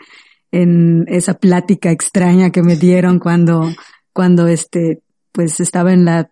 en 0.51 1.05
esa 1.07 1.35
plática 1.35 1.91
extraña 1.91 2.51
que 2.51 2.63
me 2.63 2.75
dieron 2.75 3.19
cuando, 3.19 3.69
cuando 4.13 4.47
este, 4.47 5.01
pues 5.31 5.59
estaba 5.59 5.93
en 5.93 6.05
la 6.05 6.31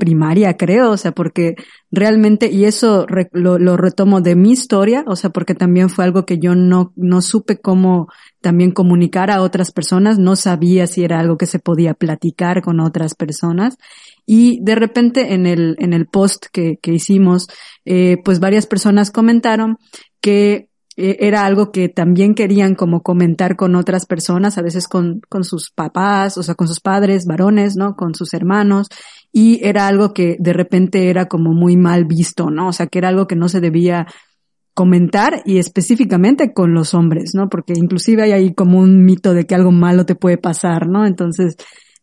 primaria, 0.00 0.56
creo, 0.56 0.90
o 0.90 0.96
sea, 0.96 1.12
porque 1.12 1.54
realmente, 1.92 2.50
y 2.50 2.64
eso 2.64 3.06
lo, 3.32 3.58
lo, 3.58 3.76
retomo 3.76 4.20
de 4.20 4.34
mi 4.34 4.50
historia, 4.50 5.04
o 5.06 5.14
sea, 5.14 5.30
porque 5.30 5.54
también 5.54 5.90
fue 5.90 6.04
algo 6.04 6.24
que 6.24 6.38
yo 6.38 6.56
no, 6.56 6.92
no 6.96 7.20
supe 7.22 7.60
cómo 7.60 8.08
también 8.40 8.72
comunicar 8.72 9.30
a 9.30 9.42
otras 9.42 9.70
personas, 9.70 10.18
no 10.18 10.34
sabía 10.34 10.88
si 10.88 11.04
era 11.04 11.20
algo 11.20 11.36
que 11.36 11.46
se 11.46 11.60
podía 11.60 11.94
platicar 11.94 12.62
con 12.62 12.80
otras 12.80 13.14
personas. 13.14 13.76
Y 14.26 14.58
de 14.62 14.74
repente 14.74 15.34
en 15.34 15.46
el, 15.46 15.76
en 15.78 15.92
el 15.92 16.06
post 16.06 16.46
que, 16.50 16.78
que 16.82 16.94
hicimos, 16.94 17.46
eh, 17.84 18.16
pues 18.24 18.40
varias 18.40 18.66
personas 18.66 19.10
comentaron 19.10 19.76
que 20.20 20.69
era 21.20 21.44
algo 21.44 21.72
que 21.72 21.88
también 21.88 22.34
querían 22.34 22.74
como 22.74 23.02
comentar 23.02 23.56
con 23.56 23.74
otras 23.74 24.06
personas, 24.06 24.58
a 24.58 24.62
veces 24.62 24.88
con, 24.88 25.20
con 25.28 25.44
sus 25.44 25.70
papás, 25.70 26.38
o 26.38 26.42
sea, 26.42 26.54
con 26.54 26.68
sus 26.68 26.80
padres, 26.80 27.26
varones, 27.26 27.76
¿no? 27.76 27.96
Con 27.96 28.14
sus 28.14 28.34
hermanos. 28.34 28.88
Y 29.32 29.64
era 29.64 29.86
algo 29.86 30.12
que 30.12 30.36
de 30.38 30.52
repente 30.52 31.10
era 31.10 31.26
como 31.26 31.52
muy 31.52 31.76
mal 31.76 32.04
visto, 32.04 32.50
¿no? 32.50 32.68
O 32.68 32.72
sea, 32.72 32.86
que 32.86 32.98
era 32.98 33.08
algo 33.08 33.26
que 33.26 33.36
no 33.36 33.48
se 33.48 33.60
debía 33.60 34.06
comentar 34.74 35.42
y 35.44 35.58
específicamente 35.58 36.52
con 36.52 36.74
los 36.74 36.94
hombres, 36.94 37.34
¿no? 37.34 37.48
Porque 37.48 37.74
inclusive 37.76 38.22
hay 38.22 38.32
ahí 38.32 38.54
como 38.54 38.78
un 38.78 39.04
mito 39.04 39.34
de 39.34 39.46
que 39.46 39.54
algo 39.54 39.72
malo 39.72 40.06
te 40.06 40.14
puede 40.14 40.38
pasar, 40.38 40.88
¿no? 40.88 41.06
Entonces, 41.06 41.56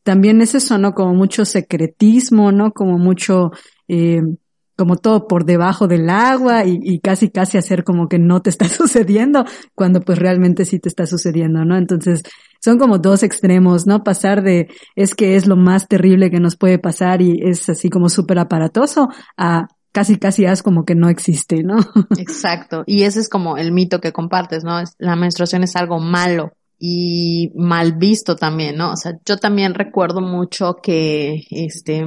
también 0.04 0.42
es 0.42 0.56
eso. 0.56 0.78
Como 0.94 1.14
mucho 1.14 1.44
secretismo, 1.44 2.52
¿no? 2.52 2.72
Como 2.72 2.98
mucho, 2.98 3.52
eh, 3.88 4.22
como 4.78 4.96
todo 4.96 5.28
por 5.28 5.44
debajo 5.44 5.88
del 5.88 6.10
agua 6.10 6.64
y, 6.66 7.00
casi 7.00 7.30
casi 7.30 7.58
hacer 7.58 7.84
como 7.84 8.08
que 8.08 8.20
no 8.20 8.42
te 8.42 8.50
está 8.50 8.66
sucediendo 8.70 9.44
cuando 9.76 10.02
pues 10.02 10.20
realmente 10.20 10.66
sí 10.66 10.80
te 10.80 10.88
está 10.88 11.06
sucediendo, 11.06 11.66
¿no? 11.66 11.78
Entonces 11.78 12.24
son 12.64 12.78
como 12.78 13.00
dos 13.00 13.24
extremos, 13.24 13.88
¿no? 13.88 14.04
Pasar 14.04 14.44
de 14.44 14.68
es 14.96 15.16
que 15.16 15.36
es 15.36 15.48
lo 15.48 15.56
más 15.56 15.88
terrible 15.88 16.32
que 16.32 16.40
nos 16.40 16.56
puede 16.56 16.80
pasar 16.80 17.22
y 17.22 17.40
es 17.44 17.68
así 17.70 17.90
como 17.90 18.08
súper 18.10 18.40
aparatoso 18.40 19.10
a 19.36 19.68
casi 19.92 20.18
casi 20.18 20.46
haz 20.46 20.62
como 20.62 20.86
que 20.86 20.94
no 20.94 21.10
existe, 21.10 21.64
¿no? 21.64 21.78
Exacto. 22.18 22.84
Y 22.86 23.04
ese 23.04 23.20
es 23.20 23.30
como 23.30 23.58
el 23.58 23.72
mito 23.72 24.00
que 24.00 24.14
compartes, 24.14 24.64
¿no? 24.64 24.80
La 25.00 25.16
menstruación 25.16 25.64
es 25.64 25.76
algo 25.76 26.00
malo 26.00 26.52
y 26.80 27.52
mal 27.56 27.94
visto 27.94 28.36
también, 28.36 28.78
¿no? 28.78 28.92
O 28.92 28.96
sea, 28.96 29.14
yo 29.26 29.38
también 29.38 29.74
recuerdo 29.74 30.22
mucho 30.22 30.76
que, 30.84 31.42
este, 31.50 32.06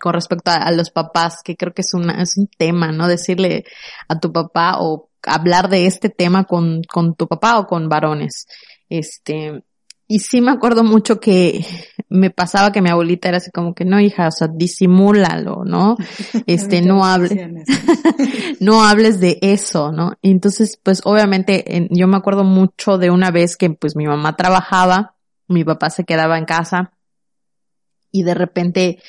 con 0.00 0.12
respecto 0.12 0.50
a, 0.50 0.70
los 0.72 0.90
papás, 0.90 1.42
que 1.44 1.56
creo 1.56 1.72
que 1.72 1.82
es 1.82 1.94
una, 1.94 2.22
es 2.22 2.36
un 2.36 2.48
tema, 2.58 2.92
¿no? 2.92 3.08
Decirle 3.08 3.64
a 4.08 4.18
tu 4.18 4.32
papá 4.32 4.76
o 4.78 5.10
hablar 5.22 5.68
de 5.68 5.86
este 5.86 6.08
tema 6.08 6.44
con, 6.44 6.82
con 6.82 7.14
tu 7.14 7.26
papá 7.26 7.58
o 7.58 7.66
con 7.66 7.88
varones. 7.88 8.46
Este, 8.88 9.64
y 10.08 10.20
sí 10.20 10.40
me 10.40 10.52
acuerdo 10.52 10.84
mucho 10.84 11.18
que 11.18 11.64
me 12.08 12.30
pasaba 12.30 12.70
que 12.70 12.80
mi 12.80 12.90
abuelita 12.90 13.28
era 13.28 13.38
así 13.38 13.50
como 13.50 13.74
que 13.74 13.84
no 13.84 13.98
hija, 13.98 14.28
o 14.28 14.30
sea, 14.30 14.48
disimúlalo, 14.48 15.64
¿no? 15.64 15.96
Este, 16.46 16.80
no 16.80 17.04
hables, 17.04 17.32
no 18.60 18.84
hables 18.84 19.18
de 19.18 19.38
eso, 19.42 19.90
¿no? 19.90 20.12
Y 20.22 20.30
entonces, 20.30 20.78
pues 20.80 21.00
obviamente, 21.04 21.88
yo 21.90 22.06
me 22.06 22.16
acuerdo 22.16 22.44
mucho 22.44 22.98
de 22.98 23.10
una 23.10 23.30
vez 23.30 23.56
que 23.56 23.70
pues 23.70 23.96
mi 23.96 24.06
mamá 24.06 24.36
trabajaba, 24.36 25.16
mi 25.48 25.64
papá 25.64 25.90
se 25.90 26.04
quedaba 26.04 26.38
en 26.38 26.44
casa 26.44 26.92
y 28.12 28.22
de 28.22 28.34
repente 28.34 29.02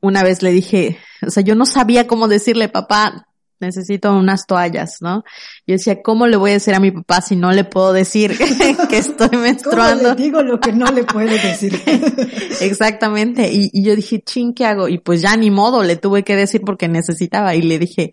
una 0.00 0.22
vez 0.22 0.42
le 0.42 0.52
dije, 0.52 0.98
o 1.26 1.30
sea, 1.30 1.42
yo 1.42 1.54
no 1.54 1.66
sabía 1.66 2.06
cómo 2.06 2.28
decirle, 2.28 2.68
papá, 2.68 3.28
necesito 3.60 4.12
unas 4.12 4.46
toallas, 4.46 4.98
¿no? 5.00 5.24
Yo 5.66 5.74
decía, 5.74 6.02
¿cómo 6.02 6.26
le 6.26 6.36
voy 6.36 6.50
a 6.50 6.54
decir 6.54 6.74
a 6.74 6.80
mi 6.80 6.90
papá 6.90 7.20
si 7.20 7.36
no 7.36 7.50
le 7.52 7.64
puedo 7.64 7.92
decir 7.92 8.38
que 8.88 8.98
estoy 8.98 9.36
menstruando? 9.36 10.04
¿Cómo 10.04 10.14
le 10.14 10.22
digo 10.22 10.42
lo 10.42 10.60
que 10.60 10.72
no 10.72 10.86
le 10.86 11.04
puedo 11.04 11.30
decir? 11.30 11.80
Exactamente. 12.60 13.50
Y, 13.52 13.70
y, 13.72 13.84
yo 13.84 13.96
dije, 13.96 14.22
ching, 14.22 14.54
¿qué 14.54 14.64
hago? 14.64 14.88
Y 14.88 14.98
pues 14.98 15.22
ya 15.22 15.36
ni 15.36 15.50
modo, 15.50 15.82
le 15.82 15.96
tuve 15.96 16.22
que 16.22 16.36
decir 16.36 16.62
porque 16.64 16.88
necesitaba. 16.88 17.54
Y 17.54 17.62
le 17.62 17.78
dije, 17.78 18.12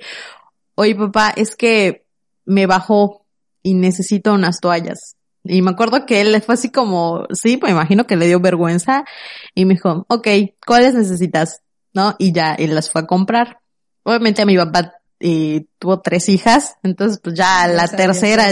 oye 0.75 0.95
papá, 0.95 1.33
es 1.35 1.55
que 1.55 2.05
me 2.45 2.65
bajó 2.65 3.25
y 3.61 3.73
necesito 3.75 4.33
unas 4.33 4.59
toallas. 4.59 5.15
Y 5.43 5.61
me 5.61 5.71
acuerdo 5.71 6.07
que 6.07 6.21
él 6.21 6.41
fue 6.41 6.55
así 6.55 6.71
como, 6.71 7.27
sí, 7.31 7.57
pues 7.57 7.71
imagino 7.71 8.07
que 8.07 8.15
le 8.15 8.25
dio 8.25 8.39
vergüenza. 8.39 9.05
Y 9.53 9.65
me 9.65 9.75
dijo, 9.75 10.05
ok, 10.09 10.27
¿cuáles 10.65 10.95
necesitas? 10.95 11.61
¿No? 11.95 12.15
Y 12.19 12.31
ya, 12.31 12.53
él 12.53 12.75
las 12.75 12.91
fue 12.91 13.01
a 13.01 13.07
comprar. 13.07 13.57
Obviamente 14.03 14.43
a 14.43 14.45
mi 14.45 14.55
papá 14.55 14.93
y 15.19 15.67
tuvo 15.79 16.01
tres 16.01 16.27
hijas, 16.29 16.75
entonces 16.83 17.19
pues 17.23 17.35
ya, 17.35 17.67
la 17.67 17.87
tercera, 17.87 18.49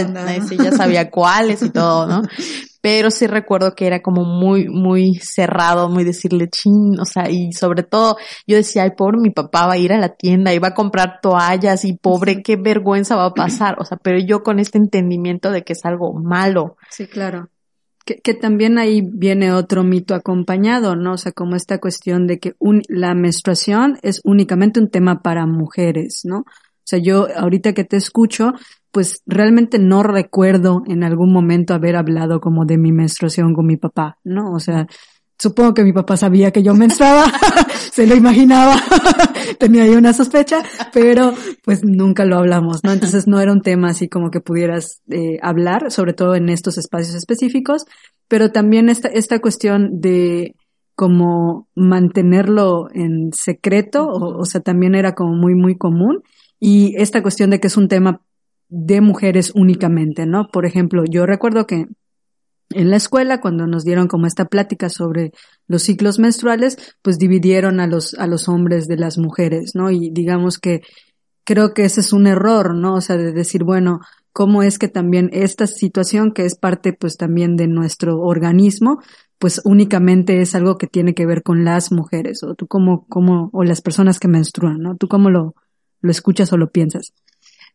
sí, 0.48 0.56
ya 0.56 0.72
sabía 0.72 1.10
cuáles 1.10 1.62
y 1.62 1.70
todo, 1.70 2.06
¿no? 2.06 2.22
Pero 2.80 3.10
sí 3.10 3.26
recuerdo 3.26 3.74
que 3.74 3.86
era 3.86 4.02
como 4.02 4.24
muy, 4.24 4.68
muy 4.68 5.14
cerrado, 5.16 5.88
muy 5.88 6.04
decirle 6.04 6.48
chin, 6.48 6.98
o 6.98 7.04
sea, 7.04 7.30
y 7.30 7.52
sobre 7.52 7.82
todo 7.82 8.16
yo 8.46 8.56
decía, 8.56 8.82
ay, 8.82 8.90
pobre, 8.96 9.18
mi 9.18 9.30
papá 9.30 9.66
va 9.66 9.74
a 9.74 9.78
ir 9.78 9.92
a 9.92 9.98
la 9.98 10.10
tienda 10.10 10.52
y 10.52 10.58
va 10.58 10.68
a 10.68 10.74
comprar 10.74 11.20
toallas 11.22 11.84
y 11.84 11.94
pobre, 11.96 12.42
qué 12.42 12.56
vergüenza 12.56 13.16
va 13.16 13.26
a 13.26 13.34
pasar, 13.34 13.76
o 13.78 13.84
sea, 13.84 13.98
pero 13.98 14.18
yo 14.18 14.42
con 14.42 14.58
este 14.58 14.78
entendimiento 14.78 15.50
de 15.50 15.64
que 15.64 15.74
es 15.74 15.84
algo 15.84 16.12
malo. 16.14 16.76
Sí, 16.90 17.06
claro. 17.06 17.50
Que, 18.04 18.34
también 18.34 18.76
ahí 18.76 19.00
viene 19.02 19.52
otro 19.52 19.82
mito 19.82 20.14
acompañado, 20.14 20.94
¿no? 20.94 21.14
O 21.14 21.16
sea, 21.16 21.32
como 21.32 21.56
esta 21.56 21.78
cuestión 21.78 22.26
de 22.26 22.38
que 22.38 22.54
la 22.88 23.14
menstruación 23.14 23.98
es 24.02 24.20
únicamente 24.24 24.78
un 24.78 24.90
tema 24.90 25.22
para 25.22 25.46
mujeres, 25.46 26.20
¿no? 26.24 26.40
O 26.40 26.86
sea, 26.86 26.98
yo 26.98 27.28
ahorita 27.34 27.72
que 27.72 27.84
te 27.84 27.96
escucho, 27.96 28.52
pues 28.90 29.22
realmente 29.26 29.78
no 29.78 30.02
recuerdo 30.02 30.82
en 30.86 31.02
algún 31.02 31.32
momento 31.32 31.72
haber 31.72 31.96
hablado 31.96 32.40
como 32.40 32.66
de 32.66 32.76
mi 32.76 32.92
menstruación 32.92 33.54
con 33.54 33.66
mi 33.66 33.78
papá, 33.78 34.18
¿no? 34.22 34.52
O 34.52 34.60
sea, 34.60 34.86
supongo 35.44 35.74
que 35.74 35.84
mi 35.84 35.92
papá 35.92 36.16
sabía 36.16 36.52
que 36.52 36.62
yo 36.62 36.72
menstruaba, 36.72 37.26
se 37.92 38.06
lo 38.06 38.16
imaginaba, 38.16 38.76
tenía 39.58 39.82
ahí 39.82 39.90
una 39.90 40.14
sospecha, 40.14 40.62
pero 40.90 41.34
pues 41.62 41.84
nunca 41.84 42.24
lo 42.24 42.38
hablamos, 42.38 42.82
¿no? 42.82 42.92
Entonces 42.92 43.26
no 43.26 43.40
era 43.40 43.52
un 43.52 43.60
tema 43.60 43.90
así 43.90 44.08
como 44.08 44.30
que 44.30 44.40
pudieras 44.40 45.02
eh, 45.10 45.38
hablar, 45.42 45.90
sobre 45.90 46.14
todo 46.14 46.34
en 46.34 46.48
estos 46.48 46.78
espacios 46.78 47.14
específicos, 47.14 47.84
pero 48.26 48.52
también 48.52 48.88
esta, 48.88 49.38
cuestión 49.40 50.00
de 50.00 50.54
como 50.94 51.68
mantenerlo 51.74 52.88
en 52.94 53.30
secreto, 53.34 54.06
o, 54.06 54.40
o 54.40 54.44
sea, 54.46 54.62
también 54.62 54.94
era 54.94 55.14
como 55.14 55.34
muy, 55.34 55.54
muy 55.54 55.76
común 55.76 56.22
y 56.58 56.94
esta 56.96 57.20
cuestión 57.20 57.50
de 57.50 57.60
que 57.60 57.66
es 57.66 57.76
un 57.76 57.88
tema 57.88 58.22
de 58.70 59.02
mujeres 59.02 59.52
únicamente, 59.54 60.24
¿no? 60.24 60.48
Por 60.48 60.64
ejemplo, 60.64 61.04
yo 61.04 61.26
recuerdo 61.26 61.66
que 61.66 61.84
en 62.74 62.90
la 62.90 62.96
escuela, 62.96 63.40
cuando 63.40 63.66
nos 63.66 63.84
dieron 63.84 64.08
como 64.08 64.26
esta 64.26 64.46
plática 64.46 64.88
sobre 64.88 65.32
los 65.66 65.82
ciclos 65.82 66.18
menstruales, 66.18 66.76
pues 67.02 67.18
dividieron 67.18 67.80
a 67.80 67.86
los, 67.86 68.14
a 68.14 68.26
los 68.26 68.48
hombres 68.48 68.86
de 68.86 68.96
las 68.96 69.18
mujeres, 69.18 69.72
¿no? 69.74 69.90
Y 69.90 70.10
digamos 70.10 70.58
que 70.58 70.82
creo 71.44 71.74
que 71.74 71.84
ese 71.84 72.00
es 72.00 72.12
un 72.12 72.26
error, 72.26 72.74
¿no? 72.74 72.94
O 72.94 73.00
sea, 73.00 73.16
de 73.16 73.32
decir, 73.32 73.64
bueno, 73.64 74.00
cómo 74.32 74.62
es 74.62 74.78
que 74.78 74.88
también 74.88 75.30
esta 75.32 75.66
situación, 75.66 76.32
que 76.32 76.44
es 76.44 76.56
parte 76.56 76.92
pues 76.92 77.16
también 77.16 77.56
de 77.56 77.68
nuestro 77.68 78.20
organismo, 78.20 79.00
pues 79.38 79.60
únicamente 79.64 80.40
es 80.40 80.54
algo 80.54 80.76
que 80.76 80.86
tiene 80.86 81.14
que 81.14 81.26
ver 81.26 81.42
con 81.42 81.64
las 81.64 81.92
mujeres, 81.92 82.42
o 82.42 82.54
tú 82.54 82.66
como, 82.66 83.06
como, 83.08 83.50
o 83.52 83.64
las 83.64 83.80
personas 83.80 84.18
que 84.18 84.28
menstruan, 84.28 84.78
¿no? 84.80 84.96
¿Tú 84.96 85.08
cómo 85.08 85.30
lo, 85.30 85.54
lo 86.04 86.10
escuchas 86.10 86.52
o 86.52 86.58
lo 86.58 86.70
piensas. 86.70 87.14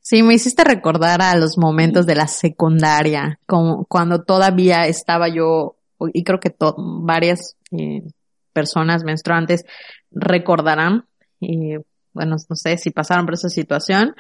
Sí, 0.02 0.24
me 0.24 0.34
hiciste 0.34 0.64
recordar 0.64 1.22
a 1.22 1.36
los 1.36 1.58
momentos 1.58 2.06
de 2.06 2.16
la 2.16 2.28
secundaria, 2.28 3.40
como 3.46 3.86
cuando 3.86 4.24
todavía 4.24 4.88
estaba 4.88 5.28
yo, 5.28 5.76
y 6.14 6.24
creo 6.24 6.40
que 6.40 6.56
varias 6.78 7.56
eh, 7.72 8.04
personas 8.54 9.04
menstruantes 9.04 9.66
recordarán, 10.12 11.06
eh, 11.42 11.80
bueno, 12.14 12.36
no 12.50 12.56
sé 12.56 12.78
si 12.78 12.90
pasaron 12.90 13.26
por 13.26 13.36
esa 13.36 13.50
situación 13.50 14.16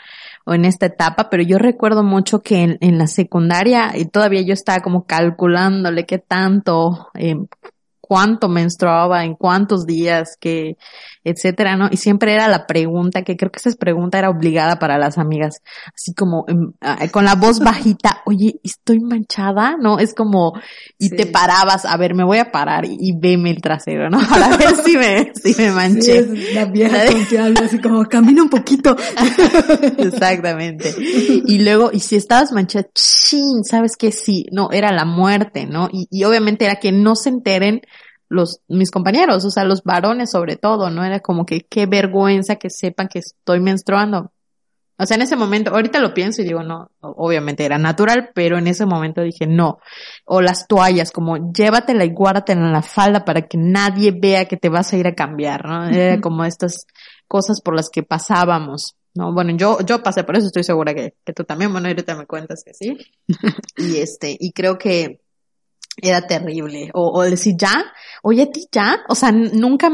o 0.46 0.54
en 0.54 0.66
esta 0.66 0.86
etapa, 0.86 1.30
pero 1.30 1.44
yo 1.44 1.58
recuerdo 1.58 2.04
mucho 2.04 2.40
que 2.40 2.62
en, 2.62 2.78
en 2.82 2.98
la 2.98 3.08
secundaria 3.08 3.92
y 3.96 4.06
todavía 4.06 4.42
yo 4.42 4.54
estaba 4.54 4.80
como 4.82 5.06
calculándole 5.06 6.06
qué 6.06 6.20
tanto, 6.20 7.10
eh, 7.16 7.36
cuánto 8.10 8.50
menstruaba, 8.50 9.24
en 9.24 9.36
cuántos 9.36 9.86
días, 9.86 10.36
que, 10.40 10.78
etcétera, 11.24 11.76
¿no? 11.76 11.90
Y 11.92 11.98
siempre 11.98 12.34
era 12.34 12.48
la 12.48 12.66
pregunta, 12.66 13.22
que 13.22 13.38
creo 13.38 13.52
que 13.52 13.60
esa 13.60 13.78
pregunta 13.78 14.18
era 14.18 14.32
obligada 14.32 14.80
para 14.80 14.98
las 14.98 15.20
amigas, 15.20 15.62
así 15.94 16.16
como 16.16 16.44
em, 16.48 16.72
ah, 16.82 16.98
con 17.12 17.24
la 17.24 17.36
voz 17.36 17.60
bajita, 17.60 18.22
oye, 18.26 18.60
estoy 18.64 19.00
manchada, 19.00 19.76
¿no? 19.80 20.00
Es 20.00 20.16
como, 20.16 20.54
y 20.98 21.12
te 21.12 21.28
parabas, 21.28 21.86
a 21.86 21.96
ver, 21.98 22.16
me 22.16 22.24
voy 22.24 22.40
a 22.40 22.52
parar 22.52 22.84
y, 22.86 22.98
y, 23.00 23.16
veme 23.16 23.52
el 23.52 23.62
trasero, 23.62 24.10
¿no? 24.10 24.18
Para 24.30 24.58
ver 24.58 24.76
si 24.84 24.98
me, 24.98 25.32
si 25.36 25.54
me 25.62 25.72
manché. 25.72 26.24
Sí, 26.24 26.54
la 26.56 26.66
vieja 26.66 27.06
confiable, 27.06 27.60
así 27.64 27.80
como, 27.80 28.04
camina 28.06 28.42
un 28.42 28.50
poquito. 28.50 28.96
Exactamente. 30.00 30.96
Y 30.98 31.60
luego, 31.60 31.92
y 31.94 32.00
si 32.00 32.16
estabas 32.16 32.52
manchada, 32.54 32.88
chin, 32.96 33.64
¿sabes 33.64 33.96
qué? 33.98 34.12
Sí, 34.12 34.48
no, 34.52 34.72
era 34.72 34.92
la 34.92 35.06
muerte, 35.06 35.68
¿no? 35.68 35.90
Y, 35.92 36.08
y 36.10 36.24
obviamente 36.24 36.66
era 36.66 36.78
que 36.78 36.92
no 36.92 37.16
se 37.16 37.30
enteren 37.30 37.82
los, 38.30 38.62
mis 38.68 38.92
compañeros, 38.92 39.44
o 39.44 39.50
sea, 39.50 39.66
los 39.66 39.84
varones 39.84 40.32
sobre 40.32 40.56
todo, 40.56 40.90
¿no? 40.90 41.04
Era 41.04 41.20
como 41.20 41.46
que 41.46 41.62
qué 41.62 41.88
vergüenza 41.88 42.56
que 42.56 42.70
sepan 42.70 43.08
que 43.08 43.20
estoy 43.20 43.60
menstruando. 43.60 44.32
O 45.02 45.06
sea, 45.06 45.16
en 45.16 45.22
ese 45.22 45.38
momento, 45.38 45.72
ahorita 45.72 46.00
lo 46.00 46.14
pienso 46.14 46.42
y 46.42 46.46
digo, 46.46 46.62
no, 46.62 46.92
obviamente 47.00 47.64
era 47.64 47.78
natural, 47.78 48.32
pero 48.36 48.58
en 48.58 48.68
ese 48.68 48.86
momento 48.86 49.22
dije, 49.22 49.48
no. 49.48 49.80
O 50.26 50.42
las 50.42 50.68
toallas, 50.68 51.12
como 51.12 51.52
llévatela 51.54 52.04
y 52.04 52.12
guárdatela 52.12 52.66
en 52.66 52.74
la 52.74 52.82
falda 52.82 53.24
para 53.24 53.48
que 53.48 53.58
nadie 53.58 54.12
vea 54.12 54.46
que 54.46 54.58
te 54.58 54.68
vas 54.68 54.92
a 54.92 54.98
ir 54.98 55.08
a 55.08 55.16
cambiar, 55.16 55.66
¿no? 55.66 55.88
Era 55.88 56.20
como 56.20 56.44
estas 56.44 56.86
cosas 57.30 57.62
por 57.62 57.76
las 57.76 57.90
que 57.90 58.04
pasábamos. 58.04 58.98
No, 59.16 59.34
bueno, 59.34 59.56
yo, 59.56 59.80
yo 59.86 60.04
pasé 60.04 60.26
por 60.26 60.36
eso, 60.36 60.48
estoy 60.48 60.66
segura 60.66 60.94
que, 60.94 61.16
que 61.24 61.34
tú 61.34 61.46
también, 61.46 61.72
bueno, 61.72 61.88
ahorita 61.88 62.16
me 62.16 62.26
cuentas 62.26 62.62
que 62.66 62.74
sí. 62.74 62.98
y 63.78 63.98
este, 63.98 64.36
y 64.38 64.52
creo 64.52 64.78
que, 64.78 65.22
era 66.02 66.26
terrible. 66.28 66.90
O, 66.94 67.20
o 67.20 67.24
decir 67.24 67.56
ya, 67.58 67.74
oye, 68.22 68.44
a 68.44 68.52
ti 68.52 68.68
ya, 68.72 69.00
o 69.08 69.16
sea, 69.16 69.32
nunca 69.32 69.90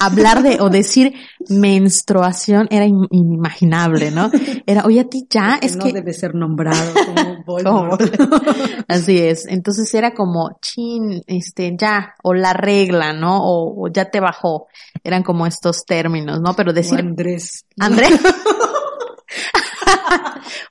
hablar 0.00 0.42
de 0.42 0.60
o 0.60 0.68
decir 0.70 1.14
menstruación 1.48 2.68
era 2.70 2.86
inimaginable, 2.86 4.10
¿no? 4.10 4.30
Era, 4.66 4.84
oye, 4.84 5.00
a 5.00 5.04
ti 5.04 5.26
ya, 5.28 5.58
es 5.60 5.76
no 5.76 5.84
que 5.84 5.92
debe 5.92 6.12
ser 6.12 6.34
nombrado 6.34 6.92
como 6.94 7.44
Voldemort. 7.44 8.00
Así 8.88 9.18
es. 9.18 9.46
Entonces 9.46 9.92
era 9.94 10.14
como, 10.14 10.58
chin, 10.60 11.22
este, 11.26 11.76
ya, 11.78 12.14
o 12.22 12.34
la 12.34 12.52
regla, 12.52 13.12
¿no? 13.12 13.38
O, 13.38 13.86
o 13.86 13.88
ya 13.92 14.10
te 14.10 14.20
bajó. 14.20 14.66
Eran 15.04 15.22
como 15.22 15.46
estos 15.46 15.84
términos, 15.84 16.40
¿no? 16.40 16.54
Pero 16.54 16.72
decir. 16.72 16.98
O 16.98 17.00
Andrés. 17.00 17.64
Andrés. 17.78 18.20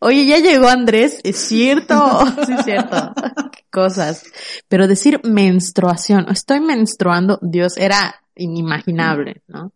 Oye, 0.02 0.26
ya 0.26 0.40
llegó 0.40 0.68
Andrés, 0.68 1.20
es 1.24 1.38
cierto, 1.38 1.96
sí 2.46 2.54
es 2.54 2.66
cierto, 2.66 3.14
Qué 3.52 3.64
cosas. 3.70 4.24
Pero 4.68 4.88
decir 4.88 5.22
menstruación, 5.24 6.28
estoy 6.30 6.60
menstruando, 6.60 7.40
Dios, 7.42 7.78
era 7.78 8.16
inimaginable, 8.36 9.42
¿no? 9.48 9.72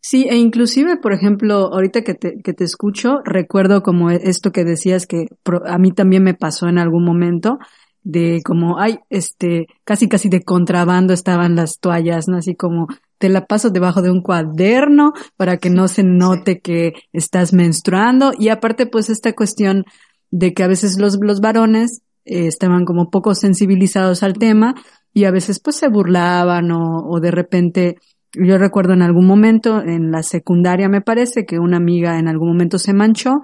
Sí, 0.00 0.28
e 0.30 0.36
inclusive, 0.36 0.98
por 0.98 1.12
ejemplo, 1.12 1.72
ahorita 1.72 2.02
que 2.02 2.14
te, 2.14 2.40
que 2.40 2.52
te 2.52 2.62
escucho, 2.62 3.22
recuerdo 3.24 3.82
como 3.82 4.10
esto 4.10 4.52
que 4.52 4.64
decías 4.64 5.04
que 5.04 5.26
a 5.66 5.78
mí 5.78 5.90
también 5.90 6.22
me 6.22 6.34
pasó 6.34 6.68
en 6.68 6.78
algún 6.78 7.04
momento, 7.04 7.58
de 8.04 8.40
como, 8.44 8.78
ay, 8.78 9.00
este, 9.10 9.66
casi 9.82 10.08
casi 10.08 10.28
de 10.28 10.42
contrabando 10.42 11.12
estaban 11.12 11.56
las 11.56 11.80
toallas, 11.80 12.28
¿no? 12.28 12.36
Así 12.36 12.54
como, 12.54 12.86
te 13.18 13.28
la 13.28 13.46
paso 13.46 13.70
debajo 13.70 14.02
de 14.02 14.10
un 14.10 14.22
cuaderno 14.22 15.12
para 15.36 15.56
que 15.56 15.70
no 15.70 15.88
se 15.88 16.02
note 16.02 16.60
que 16.60 16.92
estás 17.12 17.52
menstruando. 17.52 18.32
Y 18.38 18.48
aparte, 18.48 18.86
pues, 18.86 19.10
esta 19.10 19.32
cuestión 19.32 19.84
de 20.30 20.52
que 20.52 20.62
a 20.62 20.68
veces 20.68 20.98
los, 20.98 21.18
los 21.20 21.40
varones 21.40 22.02
eh, 22.24 22.46
estaban 22.46 22.84
como 22.84 23.10
poco 23.10 23.34
sensibilizados 23.34 24.22
al 24.22 24.34
tema 24.34 24.74
y 25.14 25.24
a 25.24 25.30
veces 25.30 25.60
pues 25.60 25.76
se 25.76 25.88
burlaban 25.88 26.70
o, 26.72 27.08
o 27.08 27.20
de 27.20 27.30
repente, 27.30 27.96
yo 28.34 28.58
recuerdo 28.58 28.92
en 28.92 29.02
algún 29.02 29.26
momento, 29.26 29.80
en 29.80 30.10
la 30.10 30.22
secundaria 30.22 30.88
me 30.88 31.00
parece, 31.00 31.46
que 31.46 31.58
una 31.58 31.76
amiga 31.76 32.18
en 32.18 32.28
algún 32.28 32.48
momento 32.48 32.78
se 32.78 32.92
manchó 32.92 33.42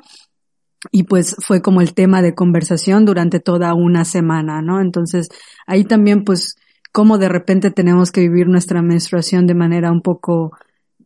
y 0.90 1.04
pues 1.04 1.36
fue 1.38 1.62
como 1.62 1.80
el 1.80 1.94
tema 1.94 2.22
de 2.22 2.34
conversación 2.34 3.04
durante 3.04 3.38
toda 3.38 3.72
una 3.74 4.04
semana, 4.04 4.62
¿no? 4.62 4.80
Entonces 4.80 5.28
ahí 5.66 5.84
también 5.84 6.24
pues 6.24 6.56
cómo 6.92 7.18
de 7.18 7.28
repente 7.28 7.70
tenemos 7.70 8.12
que 8.12 8.20
vivir 8.20 8.46
nuestra 8.48 8.82
menstruación 8.82 9.46
de 9.46 9.54
manera 9.54 9.90
un 9.90 10.02
poco, 10.02 10.52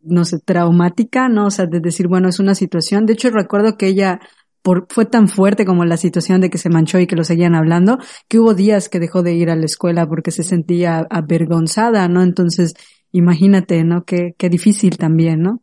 no 0.03 0.25
sé, 0.25 0.39
traumática, 0.41 1.29
¿no? 1.29 1.47
O 1.47 1.51
sea, 1.51 1.67
de 1.67 1.81
decir, 1.81 2.09
bueno, 2.09 2.29
es 2.29 2.41
una 2.41 2.55
situación. 2.55 3.07
De 3.07 3.15
hecho, 3.15 3.31
recuerdo 3.31 3.77
que 3.77 3.87
ella 3.87 4.21
por, 4.63 4.89
fue 4.91 5.07
tan 5.07 5.29
fuerte 5.29 5.65
como 5.65 5.85
la 5.85 5.97
situación 5.97 6.41
de 6.41 6.51
que 6.51 6.59
se 6.59 6.71
manchó 6.71 6.99
y 6.99 7.07
que 7.07 7.15
lo 7.15 7.23
seguían 7.23 7.55
hablando, 7.55 7.99
que 8.29 8.41
hubo 8.41 8.53
días 8.53 8.89
que 8.89 8.99
dejó 8.99 9.23
de 9.23 9.35
ir 9.35 9.49
a 9.49 9.55
la 9.55 9.65
escuela 9.65 10.07
porque 10.09 10.33
se 10.33 10.43
sentía 10.43 11.07
avergonzada, 11.09 12.09
¿no? 12.09 12.25
Entonces, 12.25 12.75
imagínate, 13.13 13.85
¿no? 13.85 14.03
Qué, 14.05 14.35
qué 14.37 14.49
difícil 14.49 14.99
también, 14.99 15.41
¿no? 15.41 15.63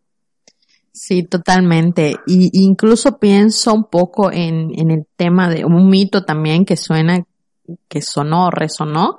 Sí, 0.94 1.24
totalmente. 1.24 2.16
Y 2.28 2.50
incluso 2.64 3.20
pienso 3.20 3.74
un 3.74 3.90
poco 3.90 4.32
en, 4.32 4.70
en 4.80 4.90
el 4.90 5.06
tema 5.18 5.50
de 5.50 5.66
un 5.66 5.90
mito 5.90 6.24
también 6.24 6.64
que 6.64 6.78
suena, 6.78 7.26
que 7.90 8.02
sonó, 8.02 8.52
resonó, 8.52 9.18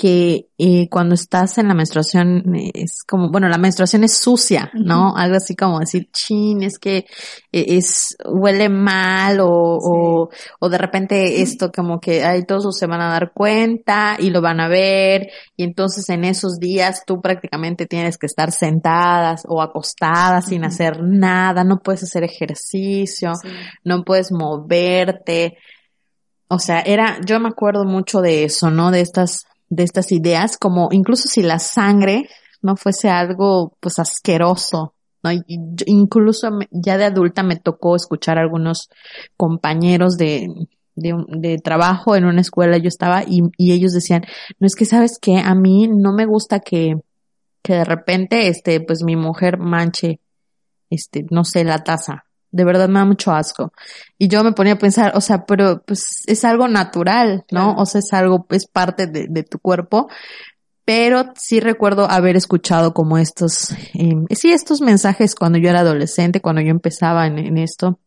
que 0.00 0.48
eh, 0.56 0.88
cuando 0.88 1.14
estás 1.14 1.58
en 1.58 1.68
la 1.68 1.74
menstruación 1.74 2.54
es 2.72 3.02
como, 3.06 3.30
bueno, 3.30 3.50
la 3.50 3.58
menstruación 3.58 4.02
es 4.02 4.16
sucia, 4.16 4.70
¿no? 4.72 5.14
Algo 5.14 5.36
así 5.36 5.54
como 5.54 5.78
decir, 5.78 6.08
chin, 6.10 6.62
es 6.62 6.78
que 6.78 7.04
eh, 7.52 7.64
es, 7.76 8.16
huele 8.24 8.70
mal 8.70 9.40
o, 9.40 9.50
o, 9.50 10.30
o, 10.58 10.68
de 10.70 10.78
repente 10.78 11.42
esto 11.42 11.70
como 11.70 12.00
que, 12.00 12.24
ay, 12.24 12.46
todos 12.46 12.78
se 12.78 12.86
van 12.86 13.02
a 13.02 13.10
dar 13.10 13.32
cuenta 13.34 14.16
y 14.18 14.30
lo 14.30 14.40
van 14.40 14.60
a 14.60 14.68
ver 14.68 15.28
y 15.54 15.64
entonces 15.64 16.08
en 16.08 16.24
esos 16.24 16.58
días 16.58 17.02
tú 17.06 17.20
prácticamente 17.20 17.84
tienes 17.84 18.16
que 18.16 18.24
estar 18.24 18.52
sentadas 18.52 19.42
o 19.46 19.60
acostadas 19.60 20.46
sin 20.46 20.64
hacer 20.64 21.02
nada, 21.02 21.62
no 21.62 21.80
puedes 21.80 22.04
hacer 22.04 22.24
ejercicio, 22.24 23.34
sí. 23.34 23.48
no 23.84 24.02
puedes 24.02 24.32
moverte. 24.32 25.58
O 26.48 26.58
sea, 26.58 26.80
era, 26.80 27.18
yo 27.22 27.38
me 27.38 27.50
acuerdo 27.50 27.84
mucho 27.84 28.22
de 28.22 28.44
eso, 28.44 28.70
¿no? 28.70 28.90
De 28.90 29.02
estas 29.02 29.44
de 29.70 29.84
estas 29.84 30.12
ideas, 30.12 30.58
como 30.58 30.88
incluso 30.90 31.28
si 31.28 31.42
la 31.42 31.58
sangre 31.58 32.28
no 32.60 32.76
fuese 32.76 33.08
algo 33.08 33.76
pues 33.80 33.98
asqueroso, 33.98 34.94
¿no? 35.22 35.30
Incluso 35.86 36.50
ya 36.70 36.98
de 36.98 37.04
adulta 37.04 37.42
me 37.42 37.56
tocó 37.56 37.96
escuchar 37.96 38.36
a 38.36 38.42
algunos 38.42 38.90
compañeros 39.36 40.16
de, 40.16 40.48
de, 40.96 41.14
de, 41.28 41.58
trabajo 41.58 42.16
en 42.16 42.24
una 42.24 42.40
escuela, 42.40 42.78
yo 42.78 42.88
estaba 42.88 43.22
y, 43.22 43.42
y 43.56 43.72
ellos 43.72 43.92
decían, 43.92 44.24
no 44.58 44.66
es 44.66 44.74
que 44.74 44.84
sabes 44.84 45.18
que 45.20 45.38
a 45.38 45.54
mí 45.54 45.88
no 45.88 46.12
me 46.12 46.26
gusta 46.26 46.60
que, 46.60 46.96
que 47.62 47.74
de 47.74 47.84
repente, 47.84 48.48
este, 48.48 48.80
pues 48.80 49.02
mi 49.04 49.16
mujer 49.16 49.58
manche, 49.58 50.20
este, 50.90 51.24
no 51.30 51.44
sé, 51.44 51.64
la 51.64 51.84
taza, 51.84 52.24
de 52.50 52.64
verdad 52.64 52.88
me 52.88 52.98
da 52.98 53.04
mucho 53.04 53.32
asco. 53.32 53.72
Y 54.18 54.28
yo 54.28 54.42
me 54.44 54.52
ponía 54.52 54.74
a 54.74 54.78
pensar, 54.78 55.12
o 55.16 55.20
sea, 55.20 55.44
pero 55.46 55.82
pues 55.86 56.22
es 56.26 56.44
algo 56.44 56.68
natural, 56.68 57.44
¿no? 57.50 57.66
Claro. 57.66 57.82
O 57.82 57.86
sea, 57.86 58.00
es 58.00 58.12
algo, 58.12 58.46
es 58.50 58.66
parte 58.66 59.06
de, 59.06 59.26
de, 59.28 59.42
tu 59.42 59.58
cuerpo. 59.58 60.08
Pero 60.84 61.32
sí 61.36 61.60
recuerdo 61.60 62.10
haber 62.10 62.36
escuchado 62.36 62.94
como 62.94 63.18
estos, 63.18 63.70
eh, 63.94 64.14
sí, 64.30 64.52
estos 64.52 64.80
mensajes 64.80 65.34
cuando 65.34 65.58
yo 65.58 65.70
era 65.70 65.80
adolescente, 65.80 66.40
cuando 66.40 66.62
yo 66.62 66.70
empezaba 66.70 67.26
en, 67.26 67.38
en 67.38 67.58
esto 67.58 68.00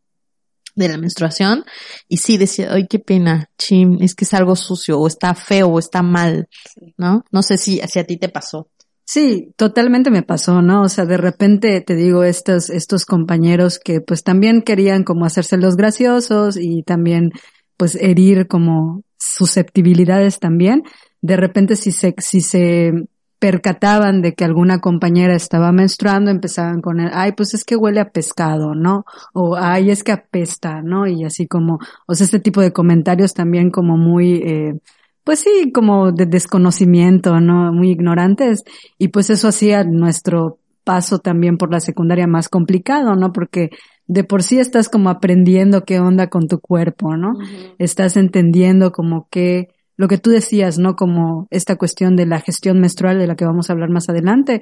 de 0.76 0.90
la 0.90 0.98
menstruación 0.98 1.66
y 2.08 2.18
sí 2.18 2.38
decía, 2.38 2.70
ay, 2.72 2.88
qué 2.88 3.00
pena, 3.00 3.50
chim, 3.58 3.98
es 4.02 4.16
que 4.16 4.26
es 4.26 4.34
algo 4.34 4.56
sucio 4.56 5.00
o 5.00 5.08
está 5.08 5.36
feo 5.36 5.68
o 5.68 5.80
está 5.80 6.02
mal, 6.02 6.50
¿no? 6.98 7.24
No 7.32 7.44
sé 7.44 7.58
si, 7.58 7.80
si 7.88 8.00
a 8.00 8.06
ti 8.06 8.18
te 8.18 8.30
pasó. 8.30 8.70
Sí, 9.06 9.54
totalmente 9.58 10.10
me 10.12 10.24
pasó, 10.24 10.62
¿no? 10.62 10.84
O 10.84 10.90
sea, 10.90 11.06
de 11.06 11.18
repente 11.18 11.82
te 11.82 11.96
digo 11.96 12.24
estos, 12.24 12.70
estos 12.70 13.06
compañeros 13.06 13.80
que 13.80 14.00
pues 14.02 14.24
también 14.24 14.62
querían 14.62 15.04
como 15.04 15.26
hacerse 15.26 15.58
los 15.58 15.76
graciosos 15.76 16.58
y 16.58 16.84
también 16.84 17.32
pues 17.76 17.96
herir 17.96 18.48
como 18.48 19.04
susceptibilidades 19.18 20.40
también. 20.40 20.84
De 21.22 21.36
repente 21.36 21.76
si 21.76 21.92
se, 21.92 22.16
si 22.18 22.42
se 22.42 22.94
percataban 23.40 24.22
de 24.22 24.36
que 24.36 24.46
alguna 24.46 24.80
compañera 24.80 25.36
estaba 25.36 25.74
menstruando, 25.74 26.32
empezaban 26.32 26.82
con 26.82 27.02
el, 27.02 27.10
ay, 27.14 27.34
pues 27.34 27.54
es 27.54 27.66
que 27.66 27.76
huele 27.76 28.00
a 28.00 28.10
pescado, 28.10 28.74
¿no? 28.74 29.04
O 29.34 29.58
ay, 29.58 29.92
es 29.92 30.02
que 30.06 30.14
apesta, 30.14 30.82
¿no? 30.82 31.08
Y 31.08 31.26
así 31.26 31.46
como, 31.46 31.80
o 32.08 32.16
sea, 32.16 32.24
este 32.24 32.40
tipo 32.40 32.62
de 32.62 32.72
comentarios 32.72 33.34
también 33.34 33.70
como 33.70 33.98
muy, 33.98 34.36
eh, 34.36 34.80
pues 35.24 35.40
sí, 35.40 35.72
como 35.72 36.12
de 36.12 36.26
desconocimiento, 36.26 37.40
¿no? 37.40 37.72
Muy 37.72 37.92
ignorantes. 37.92 38.64
Y 38.98 39.10
pues 39.10 39.30
eso 39.30 39.48
hacía 39.48 39.84
nuestro 39.84 40.60
paso 40.84 41.20
también 41.20 41.58
por 41.58 41.72
la 41.72 41.80
secundaria 41.80 42.28
más 42.28 42.50
complicado, 42.50 43.16
¿no? 43.16 43.32
Porque 43.32 43.70
de 44.08 44.24
por 44.24 44.44
sí 44.44 44.60
estás 44.60 44.90
como 44.90 45.10
aprendiendo 45.10 45.86
qué 45.86 46.00
onda 46.00 46.28
con 46.28 46.48
tu 46.48 46.60
cuerpo, 46.60 47.16
¿no? 47.16 47.30
Uh 47.30 47.42
-huh. 47.42 47.76
Estás 47.80 48.18
entendiendo 48.18 48.92
como 48.92 49.28
que 49.30 49.70
lo 49.96 50.08
que 50.08 50.18
tú 50.18 50.32
decías, 50.32 50.80
¿no? 50.80 50.96
Como 50.96 51.48
esta 51.52 51.76
cuestión 51.78 52.16
de 52.16 52.26
la 52.26 52.40
gestión 52.40 52.80
menstrual 52.80 53.20
de 53.20 53.28
la 53.28 53.36
que 53.36 53.46
vamos 53.46 53.70
a 53.70 53.74
hablar 53.74 53.90
más 53.90 54.10
adelante, 54.10 54.62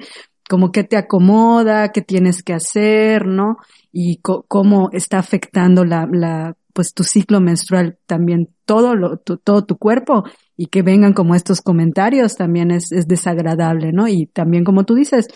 como 0.50 0.72
qué 0.72 0.84
te 0.84 0.98
acomoda, 0.98 1.92
qué 1.92 2.02
tienes 2.02 2.44
que 2.44 2.54
hacer, 2.54 3.26
¿no? 3.26 3.58
Y 3.92 4.20
cómo 4.22 4.90
está 4.92 5.20
afectando 5.20 5.86
la, 5.86 6.08
la, 6.12 6.56
pues 6.74 6.94
tu 6.94 7.04
ciclo 7.04 7.40
menstrual 7.40 7.98
también 8.06 8.50
todo 8.66 8.96
lo, 8.96 9.18
todo 9.18 9.66
tu 9.66 9.78
cuerpo 9.78 10.24
y 10.58 10.68
que 10.68 10.82
vengan 10.82 11.14
como 11.14 11.36
estos 11.36 11.62
comentarios 11.62 12.36
también 12.36 12.72
es, 12.72 12.92
es 12.92 13.08
desagradable, 13.08 13.92
¿no? 13.92 14.08
Y 14.08 14.28
también 14.28 14.64
como 14.64 14.84
tú 14.84 14.96
dices, 14.96 15.28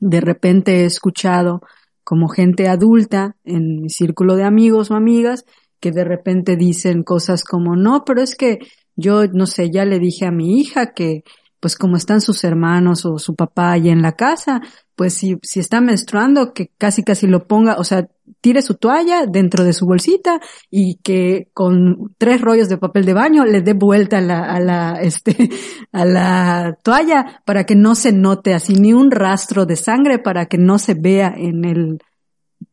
de 0.00 0.20
repente 0.20 0.82
he 0.82 0.84
escuchado 0.84 1.60
como 2.04 2.28
gente 2.28 2.68
adulta 2.68 3.36
en 3.44 3.80
mi 3.82 3.90
círculo 3.90 4.36
de 4.36 4.44
amigos 4.44 4.90
o 4.90 4.94
amigas 4.94 5.44
que 5.80 5.90
de 5.90 6.04
repente 6.04 6.56
dicen 6.56 7.02
cosas 7.02 7.44
como, 7.44 7.76
no, 7.76 8.04
pero 8.04 8.22
es 8.22 8.36
que 8.36 8.58
yo, 8.96 9.26
no 9.26 9.46
sé, 9.46 9.70
ya 9.70 9.84
le 9.84 9.98
dije 9.98 10.26
a 10.26 10.30
mi 10.30 10.58
hija 10.58 10.92
que, 10.94 11.24
pues 11.60 11.76
como 11.76 11.96
están 11.96 12.20
sus 12.20 12.44
hermanos 12.44 13.04
o 13.06 13.18
su 13.18 13.34
papá 13.34 13.72
allí 13.72 13.90
en 13.90 14.02
la 14.02 14.12
casa, 14.12 14.60
pues 14.96 15.14
si, 15.14 15.36
si 15.42 15.60
está 15.60 15.80
menstruando, 15.80 16.52
que 16.52 16.70
casi 16.78 17.02
casi 17.02 17.26
lo 17.26 17.46
ponga, 17.46 17.76
o 17.78 17.84
sea, 17.84 18.08
tire 18.44 18.60
su 18.60 18.74
toalla 18.74 19.24
dentro 19.24 19.64
de 19.64 19.72
su 19.72 19.86
bolsita 19.86 20.38
y 20.70 20.96
que 20.96 21.48
con 21.54 22.14
tres 22.18 22.42
rollos 22.42 22.68
de 22.68 22.76
papel 22.76 23.06
de 23.06 23.14
baño 23.14 23.46
le 23.46 23.62
dé 23.62 23.72
vuelta 23.72 24.18
a 24.18 24.20
la, 24.20 24.44
a 24.44 24.60
la, 24.60 24.92
este, 25.00 25.48
a 25.92 26.04
la 26.04 26.78
toalla 26.82 27.40
para 27.46 27.64
que 27.64 27.74
no 27.74 27.94
se 27.94 28.12
note 28.12 28.52
así 28.52 28.74
ni 28.74 28.92
un 28.92 29.10
rastro 29.10 29.64
de 29.64 29.76
sangre 29.76 30.18
para 30.18 30.44
que 30.44 30.58
no 30.58 30.78
se 30.78 30.92
vea 30.92 31.32
en 31.34 31.64
el 31.64 31.98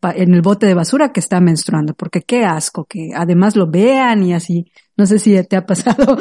en 0.04 0.34
el 0.34 0.42
bote 0.42 0.66
de 0.66 0.74
basura 0.74 1.12
que 1.14 1.20
está 1.20 1.40
menstruando, 1.40 1.94
porque 1.94 2.22
qué 2.22 2.44
asco 2.44 2.86
que 2.86 3.12
además 3.16 3.56
lo 3.56 3.70
vean 3.70 4.24
y 4.24 4.34
así. 4.34 4.72
No 4.98 5.06
sé 5.06 5.20
si 5.20 5.42
te 5.44 5.56
ha 5.56 5.66
pasado. 5.66 6.18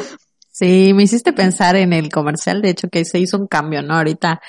Sí, 0.49 0.93
me 0.93 1.03
hiciste 1.03 1.33
pensar 1.33 1.75
en 1.77 1.93
el 1.93 2.09
comercial, 2.09 2.61
de 2.61 2.69
hecho, 2.69 2.89
que 2.89 3.05
se 3.05 3.17
hizo 3.17 3.37
un 3.37 3.47
cambio, 3.47 3.81
¿no? 3.81 3.95
Ahorita, 3.95 4.41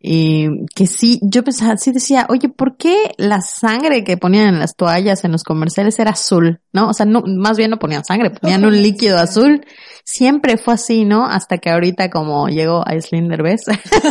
y 0.00 0.66
que 0.76 0.86
sí, 0.86 1.18
yo 1.22 1.42
pensaba, 1.42 1.76
sí 1.76 1.90
decía, 1.90 2.26
oye, 2.28 2.48
¿por 2.48 2.76
qué 2.76 3.12
la 3.16 3.40
sangre 3.40 4.04
que 4.04 4.16
ponían 4.16 4.46
en 4.46 4.60
las 4.60 4.76
toallas 4.76 5.24
en 5.24 5.32
los 5.32 5.42
comerciales 5.42 5.98
era 5.98 6.12
azul? 6.12 6.60
¿No? 6.72 6.88
O 6.90 6.94
sea, 6.94 7.04
no, 7.04 7.22
más 7.26 7.56
bien 7.56 7.70
no 7.70 7.80
ponían 7.80 8.04
sangre, 8.04 8.30
ponían 8.30 8.64
un 8.64 8.80
líquido 8.80 9.18
azul. 9.18 9.64
Siempre 10.04 10.56
fue 10.56 10.74
así, 10.74 11.04
¿no? 11.04 11.26
Hasta 11.26 11.58
que 11.58 11.70
ahorita 11.70 12.10
como 12.10 12.48
llegó 12.48 12.86
Aislinn 12.86 13.28
Derbez. 13.28 13.62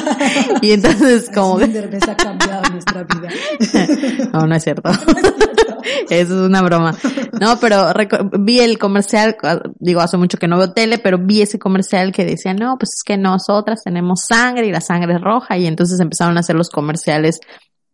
y 0.61 0.71
entonces 0.71 1.29
como... 1.33 1.57
Derbez 1.57 2.03
ha 2.07 2.17
cambiado 2.17 2.63
nuestra 2.71 3.03
vida. 3.03 3.29
No, 4.33 4.45
no 4.45 4.55
es 4.55 4.63
cierto. 4.63 4.89
Eso 6.09 6.41
es 6.41 6.47
una 6.49 6.61
broma. 6.61 6.95
No, 7.39 7.59
pero 7.59 7.93
vi 8.39 8.59
el 8.59 8.77
comercial, 8.77 9.37
ah, 9.43 9.59
digo, 9.79 10.01
hace 10.01 10.17
mucho 10.17 10.37
que 10.37 10.47
no 10.47 10.57
veo 10.57 10.73
tele, 10.73 10.97
pero 10.97 11.17
vi 11.17 11.41
ese 11.41 11.59
comercial 11.59 12.11
que 12.11 12.25
decía, 12.25 12.53
no, 12.53 12.77
pues 12.77 12.89
es 12.95 13.03
que 13.03 13.17
nosotras 13.17 13.81
tenemos 13.83 14.25
sangre 14.27 14.67
y 14.67 14.71
la 14.71 14.81
sangre 14.81 15.15
es 15.15 15.21
roja 15.21 15.57
y 15.57 15.65
entonces 15.77 15.99
empezaron 15.99 16.37
a 16.37 16.39
hacer 16.39 16.55
los 16.55 16.69
comerciales 16.69 17.39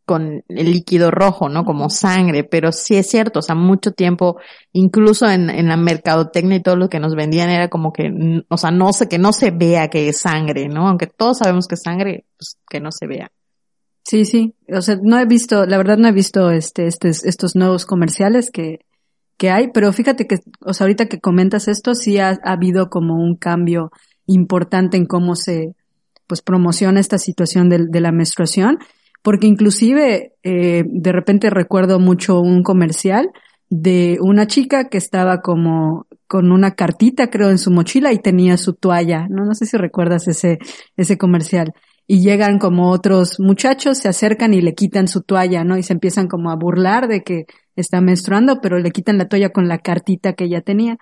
con 0.06 0.43
el 0.48 0.72
líquido 0.72 1.12
rojo, 1.12 1.50
¿no? 1.50 1.65
Como 1.65 1.89
sangre, 1.89 2.46
pero 2.46 2.72
sí 2.72 2.96
es 2.96 3.10
cierto, 3.10 3.39
o 3.39 3.41
sea, 3.41 3.56
mucho 3.56 3.91
tiempo, 3.91 4.38
incluso 4.72 5.30
en, 5.30 5.50
en 5.50 5.67
la 5.67 5.78
mercadotecnia 5.78 6.58
y 6.58 6.63
todo 6.63 6.78
lo 6.78 6.89
que 6.89 7.00
nos 7.00 7.13
vendían 7.15 7.50
era 7.50 7.69
como 7.69 7.91
que, 7.91 8.10
o 8.50 8.58
sea, 8.58 8.72
no 8.72 8.93
sé, 8.93 9.10
que 9.10 9.17
no 9.17 9.34
se 9.34 9.52
vea 9.52 9.89
que 9.89 10.08
es 10.10 10.19
sangre, 10.19 10.69
¿no? 10.69 10.88
Aunque 10.88 11.08
todos 11.08 11.39
sabemos 11.39 11.67
que 11.67 11.76
es 11.76 11.82
sangre, 11.82 12.26
pues 12.38 12.58
que 12.69 12.80
no 12.80 12.91
se 12.91 13.08
vea. 13.08 13.32
Sí, 14.06 14.26
sí. 14.26 14.54
O 14.74 14.82
sea, 14.82 14.98
no 15.02 15.19
he 15.19 15.26
visto, 15.26 15.65
la 15.65 15.78
verdad 15.78 15.98
no 15.98 16.08
he 16.08 16.13
visto 16.13 16.52
este, 16.52 16.88
estos, 16.88 17.24
estos 17.26 17.56
nuevos 17.56 17.86
comerciales 17.86 18.50
que, 18.52 18.80
que 19.38 19.50
hay, 19.52 19.72
pero 19.74 19.91
fíjate 19.91 20.28
que, 20.28 20.39
o 20.62 20.74
sea, 20.74 20.86
ahorita 20.86 21.08
que 21.08 21.19
comentas 21.19 21.67
esto, 21.67 21.96
sí 21.96 22.17
ha 22.19 22.38
habido 22.43 22.89
como 22.89 23.15
un 23.15 23.36
cambio 23.36 23.91
importante 24.26 24.98
en 24.98 25.06
cómo 25.06 25.36
se, 25.36 25.76
pues, 26.34 26.41
promociona 26.41 27.00
esta 27.00 27.19
situación 27.19 27.69
de, 27.69 27.86
de 27.88 28.02
la 28.02 28.12
menstruación, 28.12 28.80
porque 29.22 29.46
inclusive, 29.46 30.34
eh, 30.41 30.84
de 30.84 31.12
repente 31.12 31.52
recuerdo 31.52 32.00
mucho 32.00 32.39
un 32.39 32.63
comercial 32.63 33.30
de 33.69 34.17
una 34.19 34.48
chica 34.48 34.89
que 34.89 34.98
estaba 34.98 35.41
como 35.41 36.08
con 36.26 36.52
una 36.52 36.72
cartita, 36.72 37.30
creo, 37.30 37.52
en 37.52 37.60
su 37.60 37.69
mochila 37.69 38.13
y 38.13 38.17
tenía 38.17 38.58
su 38.58 38.74
toalla, 38.74 39.28
no, 39.30 39.46
no 39.46 39.54
sé 39.54 39.67
si 39.67 39.78
recuerdas 39.78 40.28
ese, 40.28 40.58
ese 40.98 41.19
comercial 41.19 41.74
y 42.08 42.22
llegan 42.22 42.58
como 42.58 42.89
otros 42.89 43.39
muchachos, 43.39 44.00
se 44.00 44.10
acercan 44.10 44.56
y 44.56 44.62
le 44.62 44.74
quitan 44.74 45.08
su 45.08 45.22
toalla, 45.22 45.63
¿no? 45.63 45.78
Y 45.78 45.84
se 45.84 45.93
empiezan 45.93 46.28
como 46.28 46.50
a 46.50 46.56
burlar 46.56 47.08
de 47.08 47.22
que 47.22 47.46
está 47.76 48.02
menstruando, 48.02 48.60
pero 48.60 48.80
le 48.80 48.89
quitan 48.89 49.19
la 49.19 49.28
toalla 49.28 49.50
con 49.50 49.67
la 49.67 49.78
cartita 49.78 50.34
que 50.34 50.46
ella 50.46 50.62
tenía. 50.62 50.98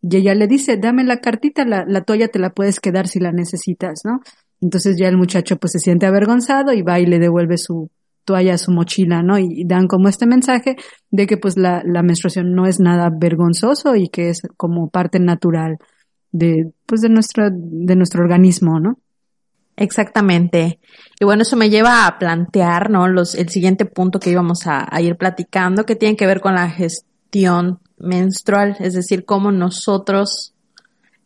Y 0.00 0.16
ella 0.16 0.34
le 0.34 0.46
dice, 0.46 0.78
dame 0.78 1.04
la 1.04 1.18
cartita, 1.18 1.64
la, 1.64 1.84
la 1.86 2.02
toalla 2.02 2.28
te 2.28 2.38
la 2.38 2.50
puedes 2.50 2.80
quedar 2.80 3.06
si 3.06 3.18
la 3.18 3.32
necesitas, 3.32 4.00
¿no? 4.04 4.20
Entonces 4.60 4.96
ya 4.98 5.08
el 5.08 5.16
muchacho 5.16 5.56
pues 5.56 5.72
se 5.72 5.78
siente 5.78 6.06
avergonzado 6.06 6.72
y 6.72 6.82
va 6.82 7.00
y 7.00 7.06
le 7.06 7.18
devuelve 7.18 7.56
su 7.58 7.90
toalla 8.24 8.58
su 8.58 8.70
mochila, 8.70 9.22
¿no? 9.22 9.38
Y, 9.38 9.64
dan 9.64 9.88
como 9.88 10.08
este 10.08 10.26
mensaje 10.26 10.76
de 11.10 11.26
que 11.26 11.36
pues 11.36 11.56
la, 11.56 11.82
la 11.84 12.02
menstruación 12.02 12.54
no 12.54 12.66
es 12.66 12.78
nada 12.78 13.10
vergonzoso 13.10 13.96
y 13.96 14.08
que 14.08 14.28
es 14.28 14.42
como 14.56 14.88
parte 14.90 15.18
natural 15.18 15.78
de, 16.30 16.72
pues 16.86 17.00
de 17.00 17.08
nuestro, 17.08 17.48
de 17.50 17.96
nuestro 17.96 18.22
organismo, 18.22 18.78
¿no? 18.78 18.98
Exactamente. 19.76 20.78
Y 21.18 21.24
bueno, 21.24 21.42
eso 21.42 21.56
me 21.56 21.70
lleva 21.70 22.06
a 22.06 22.18
plantear, 22.18 22.90
¿no? 22.90 23.08
Los, 23.08 23.34
el 23.34 23.48
siguiente 23.48 23.86
punto 23.86 24.20
que 24.20 24.30
íbamos 24.30 24.66
a, 24.66 24.86
a 24.88 25.00
ir 25.00 25.16
platicando, 25.16 25.84
que 25.84 25.96
tiene 25.96 26.16
que 26.16 26.26
ver 26.26 26.40
con 26.40 26.54
la 26.54 26.68
gestión 26.68 27.80
menstrual, 27.98 28.76
es 28.80 28.94
decir, 28.94 29.24
cómo 29.24 29.52
nosotros 29.52 30.54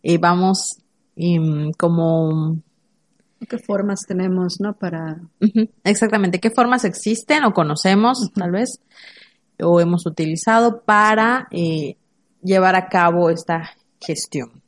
eh, 0.03 0.18
vamos 0.18 0.79
em, 1.16 1.73
como 1.73 2.59
¿Qué 3.48 3.59
formas 3.59 4.00
tenemos, 4.07 4.61
no? 4.61 4.74
Para 4.74 5.20
Exactamente. 5.85 6.40
¿Qué 6.40 6.50
formas 6.50 6.85
existen 6.85 7.44
o 7.44 7.52
conocemos, 7.52 8.30
tal 8.35 8.52
vez, 8.52 8.80
o 9.61 9.80
hemos 9.80 10.07
utilizado 10.07 10.83
para 10.85 11.48
eh, 11.50 11.96
llevar 12.42 12.76
a 12.76 12.88
cabo 12.88 13.30
esta 13.30 13.70
gestión? 14.00 14.62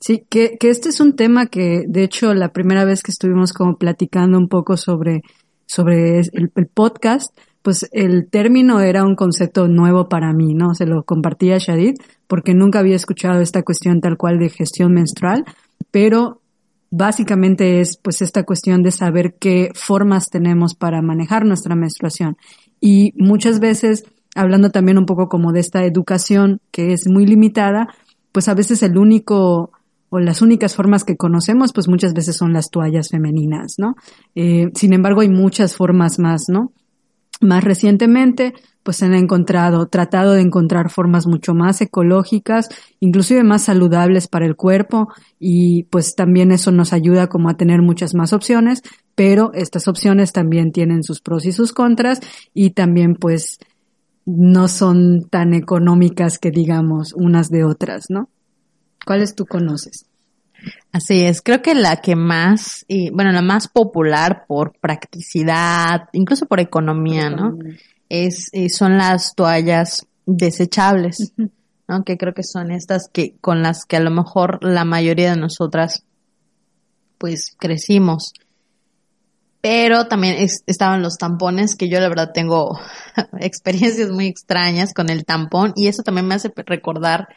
Sí, 0.00 0.24
que, 0.28 0.56
que 0.58 0.70
este 0.70 0.90
es 0.90 1.00
un 1.00 1.16
tema 1.16 1.46
que, 1.46 1.84
de 1.86 2.04
hecho, 2.04 2.34
la 2.34 2.52
primera 2.52 2.84
vez 2.84 3.02
que 3.02 3.10
estuvimos 3.10 3.52
como 3.52 3.76
platicando 3.76 4.38
un 4.38 4.48
poco 4.48 4.76
sobre, 4.76 5.22
sobre 5.66 6.20
el, 6.20 6.52
el 6.54 6.66
podcast, 6.66 7.36
pues 7.62 7.88
el 7.92 8.28
término 8.30 8.80
era 8.80 9.04
un 9.04 9.16
concepto 9.16 9.66
nuevo 9.66 10.08
para 10.08 10.32
mí, 10.32 10.54
¿no? 10.54 10.74
Se 10.74 10.86
lo 10.86 11.02
compartí 11.02 11.50
a 11.50 11.58
Shadid 11.58 11.96
porque 12.26 12.54
nunca 12.54 12.78
había 12.78 12.96
escuchado 12.96 13.40
esta 13.40 13.62
cuestión 13.62 14.00
tal 14.00 14.16
cual 14.16 14.38
de 14.38 14.50
gestión 14.50 14.92
menstrual, 14.92 15.44
pero 15.90 16.40
básicamente 16.90 17.80
es 17.80 17.98
pues 18.02 18.22
esta 18.22 18.44
cuestión 18.44 18.82
de 18.82 18.90
saber 18.90 19.36
qué 19.38 19.70
formas 19.74 20.30
tenemos 20.30 20.74
para 20.74 21.02
manejar 21.02 21.44
nuestra 21.44 21.74
menstruación. 21.74 22.36
Y 22.80 23.12
muchas 23.16 23.60
veces, 23.60 24.04
hablando 24.34 24.70
también 24.70 24.98
un 24.98 25.06
poco 25.06 25.28
como 25.28 25.52
de 25.52 25.60
esta 25.60 25.84
educación 25.84 26.60
que 26.70 26.92
es 26.92 27.08
muy 27.08 27.26
limitada, 27.26 27.88
pues 28.32 28.48
a 28.48 28.54
veces 28.54 28.82
el 28.82 28.96
único 28.96 29.72
o 30.10 30.18
las 30.18 30.40
únicas 30.40 30.74
formas 30.74 31.04
que 31.04 31.16
conocemos, 31.16 31.72
pues 31.72 31.88
muchas 31.88 32.14
veces 32.14 32.36
son 32.36 32.52
las 32.52 32.70
toallas 32.70 33.10
femeninas, 33.10 33.74
¿no? 33.76 33.94
Eh, 34.34 34.70
sin 34.74 34.94
embargo, 34.94 35.20
hay 35.20 35.28
muchas 35.28 35.76
formas 35.76 36.18
más, 36.18 36.44
¿no? 36.48 36.72
Más 37.40 37.62
recientemente, 37.62 38.54
pues 38.82 38.96
se 38.96 39.04
han 39.04 39.14
encontrado, 39.14 39.86
tratado 39.86 40.32
de 40.32 40.40
encontrar 40.40 40.90
formas 40.90 41.26
mucho 41.26 41.54
más 41.54 41.80
ecológicas, 41.80 42.68
inclusive 43.00 43.44
más 43.44 43.62
saludables 43.62 44.28
para 44.28 44.46
el 44.46 44.56
cuerpo 44.56 45.08
y 45.38 45.84
pues 45.84 46.14
también 46.14 46.52
eso 46.52 46.72
nos 46.72 46.92
ayuda 46.92 47.28
como 47.28 47.48
a 47.50 47.56
tener 47.56 47.82
muchas 47.82 48.14
más 48.14 48.32
opciones, 48.32 48.82
pero 49.14 49.52
estas 49.52 49.88
opciones 49.88 50.32
también 50.32 50.72
tienen 50.72 51.02
sus 51.02 51.20
pros 51.20 51.44
y 51.44 51.52
sus 51.52 51.72
contras 51.72 52.20
y 52.54 52.70
también 52.70 53.14
pues 53.14 53.58
no 54.24 54.68
son 54.68 55.28
tan 55.30 55.54
económicas 55.54 56.38
que 56.38 56.50
digamos 56.50 57.12
unas 57.12 57.50
de 57.50 57.64
otras, 57.64 58.06
¿no? 58.08 58.30
¿Cuáles 59.06 59.34
tú 59.34 59.46
conoces? 59.46 60.07
Así 60.92 61.22
es, 61.24 61.42
creo 61.42 61.62
que 61.62 61.74
la 61.74 61.96
que 61.96 62.16
más, 62.16 62.84
y 62.88 63.10
bueno, 63.10 63.30
la 63.32 63.42
más 63.42 63.68
popular 63.68 64.44
por 64.48 64.72
practicidad, 64.80 66.08
incluso 66.12 66.46
por 66.46 66.60
economía, 66.60 67.30
¿no? 67.30 67.56
Es, 68.08 68.48
eh, 68.52 68.68
son 68.70 68.96
las 68.98 69.34
toallas 69.34 70.06
desechables, 70.26 71.32
¿no? 71.86 72.04
Que 72.04 72.16
creo 72.16 72.34
que 72.34 72.42
son 72.42 72.70
estas 72.70 73.08
que, 73.12 73.36
con 73.40 73.62
las 73.62 73.84
que 73.84 73.96
a 73.96 74.00
lo 74.00 74.10
mejor 74.10 74.58
la 74.64 74.84
mayoría 74.84 75.30
de 75.30 75.40
nosotras, 75.40 76.04
pues, 77.18 77.54
crecimos. 77.58 78.32
Pero 79.60 80.06
también 80.06 80.36
es- 80.38 80.62
estaban 80.66 81.02
los 81.02 81.18
tampones, 81.18 81.74
que 81.74 81.88
yo 81.88 82.00
la 82.00 82.08
verdad 82.08 82.30
tengo 82.32 82.78
experiencias 83.40 84.10
muy 84.10 84.26
extrañas 84.26 84.94
con 84.94 85.10
el 85.10 85.24
tampón, 85.24 85.72
y 85.76 85.88
eso 85.88 86.02
también 86.02 86.26
me 86.26 86.34
hace 86.36 86.52
recordar 86.56 87.28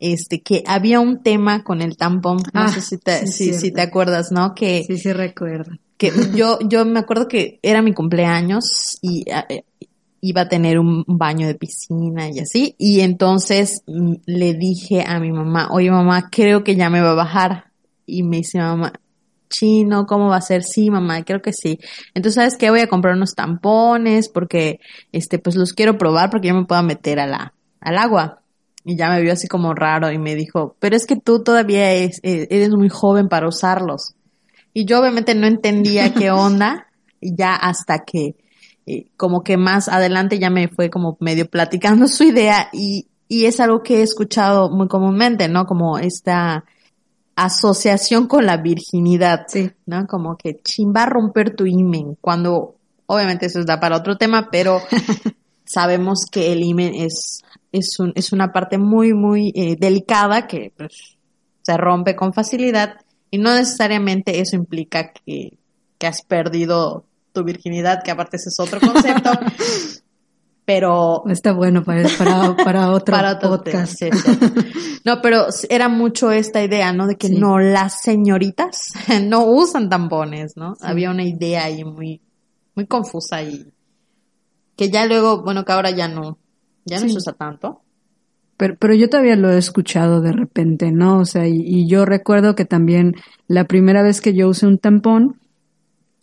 este 0.00 0.40
que 0.42 0.62
había 0.66 1.00
un 1.00 1.22
tema 1.22 1.64
con 1.64 1.82
el 1.82 1.96
tampón, 1.96 2.38
no 2.38 2.42
Ah, 2.62 2.68
sé 2.68 2.80
si 2.80 2.98
te, 2.98 3.26
sí, 3.26 3.52
si, 3.54 3.72
te 3.72 3.80
acuerdas, 3.80 4.30
¿no? 4.32 4.54
Que, 4.54 4.84
Sí, 4.86 4.98
sí 4.98 5.12
recuerdo. 5.12 5.72
que 5.96 6.12
yo, 6.34 6.58
yo 6.60 6.84
me 6.84 7.00
acuerdo 7.00 7.28
que 7.28 7.58
era 7.62 7.82
mi 7.82 7.92
cumpleaños 7.92 8.98
y 9.02 9.24
eh, 9.30 9.64
iba 10.20 10.42
a 10.42 10.48
tener 10.48 10.78
un 10.78 11.04
baño 11.06 11.46
de 11.46 11.54
piscina 11.54 12.28
y 12.28 12.40
así, 12.40 12.74
y 12.78 13.00
entonces 13.00 13.82
mm, 13.86 14.14
le 14.26 14.54
dije 14.54 15.04
a 15.06 15.18
mi 15.20 15.32
mamá, 15.32 15.68
oye 15.70 15.90
mamá, 15.90 16.28
creo 16.30 16.64
que 16.64 16.76
ya 16.76 16.90
me 16.90 17.00
va 17.00 17.12
a 17.12 17.14
bajar, 17.14 17.64
y 18.06 18.22
me 18.22 18.38
dice 18.38 18.58
mamá, 18.58 18.92
chino, 19.50 20.06
¿cómo 20.06 20.28
va 20.28 20.36
a 20.36 20.40
ser? 20.42 20.62
Sí, 20.62 20.90
mamá, 20.90 21.24
creo 21.24 21.40
que 21.40 21.52
sí. 21.54 21.78
Entonces, 22.14 22.34
¿sabes 22.34 22.56
qué? 22.58 22.68
Voy 22.70 22.80
a 22.80 22.86
comprar 22.88 23.14
unos 23.14 23.34
tampones 23.34 24.28
porque, 24.28 24.78
este, 25.12 25.38
pues 25.38 25.56
los 25.56 25.72
quiero 25.72 25.96
probar 25.98 26.28
porque 26.30 26.48
yo 26.48 26.54
me 26.54 26.66
puedo 26.66 26.82
meter 26.82 27.18
a 27.18 27.26
la, 27.26 27.54
al 27.80 27.96
agua. 27.96 28.37
Y 28.90 28.96
ya 28.96 29.10
me 29.10 29.20
vio 29.20 29.34
así 29.34 29.48
como 29.48 29.74
raro 29.74 30.10
y 30.10 30.16
me 30.18 30.34
dijo, 30.34 30.74
pero 30.78 30.96
es 30.96 31.04
que 31.04 31.16
tú 31.16 31.42
todavía 31.42 31.92
es- 31.92 32.20
eh, 32.22 32.46
eres 32.48 32.70
muy 32.70 32.88
joven 32.88 33.28
para 33.28 33.46
usarlos. 33.46 34.14
Y 34.72 34.86
yo 34.86 34.98
obviamente 34.98 35.34
no 35.34 35.46
entendía 35.46 36.14
qué 36.14 36.30
onda, 36.30 36.86
y 37.20 37.36
ya 37.36 37.54
hasta 37.54 37.98
que, 38.06 38.36
eh, 38.86 39.10
como 39.18 39.42
que 39.42 39.58
más 39.58 39.88
adelante 39.88 40.38
ya 40.38 40.48
me 40.48 40.68
fue 40.68 40.88
como 40.88 41.18
medio 41.20 41.50
platicando 41.50 42.08
su 42.08 42.24
idea 42.24 42.70
y, 42.72 43.08
y 43.28 43.44
es 43.44 43.60
algo 43.60 43.82
que 43.82 43.98
he 43.98 44.02
escuchado 44.02 44.70
muy 44.70 44.88
comúnmente, 44.88 45.48
¿no? 45.48 45.66
Como 45.66 45.98
esta 45.98 46.64
asociación 47.36 48.26
con 48.26 48.46
la 48.46 48.56
virginidad, 48.56 49.44
Sí. 49.48 49.70
¿no? 49.84 50.06
Como 50.06 50.36
que 50.38 50.60
chin 50.64 50.94
va 50.96 51.02
a 51.02 51.10
romper 51.10 51.54
tu 51.54 51.66
imen, 51.66 52.16
cuando 52.22 52.76
obviamente 53.04 53.44
eso 53.46 53.62
da 53.64 53.78
para 53.80 53.96
otro 53.96 54.16
tema, 54.16 54.48
pero 54.50 54.80
sabemos 55.66 56.24
que 56.30 56.52
el 56.52 56.62
imen 56.64 56.94
es, 56.94 57.42
es, 57.72 57.98
un, 57.98 58.12
es 58.14 58.32
una 58.32 58.52
parte 58.52 58.78
muy, 58.78 59.14
muy 59.14 59.52
eh, 59.54 59.76
delicada 59.78 60.46
que 60.46 60.72
pues, 60.76 61.16
se 61.62 61.76
rompe 61.76 62.16
con 62.16 62.32
facilidad 62.32 62.96
y 63.30 63.38
no 63.38 63.54
necesariamente 63.54 64.40
eso 64.40 64.56
implica 64.56 65.12
que, 65.12 65.58
que 65.98 66.06
has 66.06 66.22
perdido 66.22 67.04
tu 67.32 67.44
virginidad, 67.44 68.02
que 68.02 68.10
aparte 68.10 68.36
ese 68.36 68.48
es 68.48 68.60
otro 68.60 68.80
concepto. 68.80 69.30
pero 70.68 71.22
está 71.30 71.52
bueno 71.54 71.82
para, 71.82 72.06
para, 72.18 72.54
para 72.54 72.90
otro 72.92 73.16
podcast. 73.40 74.02
No, 75.02 75.22
pero 75.22 75.46
era 75.70 75.88
mucho 75.88 76.30
esta 76.30 76.62
idea, 76.62 76.92
¿no? 76.92 77.06
De 77.06 77.16
que 77.16 77.30
no, 77.30 77.58
las 77.58 78.02
señoritas 78.02 78.92
no 79.22 79.46
usan 79.46 79.88
tampones, 79.88 80.58
¿no? 80.58 80.76
Había 80.82 81.10
una 81.10 81.24
idea 81.24 81.64
ahí 81.64 81.84
muy, 81.84 82.20
muy 82.74 82.86
confusa 82.86 83.42
y 83.42 83.72
que 84.76 84.90
ya 84.90 85.06
luego, 85.06 85.42
bueno, 85.42 85.64
que 85.64 85.72
ahora 85.72 85.90
ya 85.90 86.06
no, 86.06 86.36
ya 86.84 87.00
no 87.00 87.08
se 87.08 87.16
usa 87.16 87.32
tanto. 87.32 87.80
Pero, 88.56 88.76
pero 88.76 88.94
yo 88.94 89.08
todavía 89.08 89.36
lo 89.36 89.50
he 89.50 89.58
escuchado 89.58 90.20
de 90.20 90.32
repente, 90.32 90.90
¿no? 90.90 91.18
O 91.18 91.24
sea, 91.24 91.46
y, 91.46 91.60
y 91.60 91.86
yo 91.86 92.04
recuerdo 92.04 92.56
que 92.56 92.64
también 92.64 93.14
la 93.46 93.64
primera 93.64 94.02
vez 94.02 94.20
que 94.20 94.34
yo 94.34 94.48
usé 94.48 94.66
un 94.66 94.78
tampón, 94.78 95.38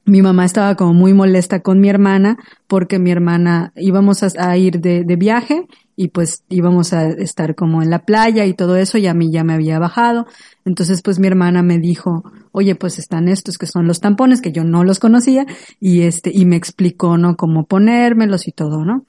mi 0.06 0.22
mamá 0.22 0.46
estaba 0.46 0.76
como 0.76 0.94
muy 0.94 1.14
molesta 1.14 1.62
con 1.62 1.80
mi 1.80 1.90
hermana 1.90 2.38
porque 2.68 3.00
mi 3.00 3.10
hermana 3.10 3.74
íbamos 3.76 4.22
a, 4.24 4.58
ir 4.58 4.80
de, 4.80 5.04
de, 5.04 5.16
viaje 5.16 5.68
y 5.96 6.10
pues 6.10 6.44
íbamos 6.48 6.94
a 6.94 7.08
estar 7.08 7.56
como 7.56 7.82
en 7.82 7.90
la 7.90 8.06
playa 8.06 8.46
y 8.46 8.54
todo 8.54 8.76
eso 8.76 9.00
y 9.00 9.08
a 9.08 9.16
mí 9.16 9.32
ya 9.32 9.44
me 9.44 9.54
había 9.54 9.80
bajado. 9.80 10.28
Entonces 10.64 11.02
pues 11.02 11.20
mi 11.20 11.26
hermana 11.26 11.64
me 11.64 11.80
dijo, 11.80 12.24
oye 12.52 12.76
pues 12.76 13.00
están 13.00 13.28
estos 13.28 13.58
que 13.58 13.66
son 13.66 13.88
los 13.88 14.00
tampones 14.00 14.42
que 14.42 14.52
yo 14.52 14.64
no 14.64 14.84
los 14.84 15.00
conocía 15.00 15.48
y 15.80 16.02
este, 16.02 16.32
y 16.32 16.46
me 16.46 16.56
explicó, 16.56 17.18
¿no? 17.18 17.36
Cómo 17.36 17.66
ponérmelos 17.66 18.48
y 18.48 18.52
todo, 18.52 18.86
¿no? 18.86 19.06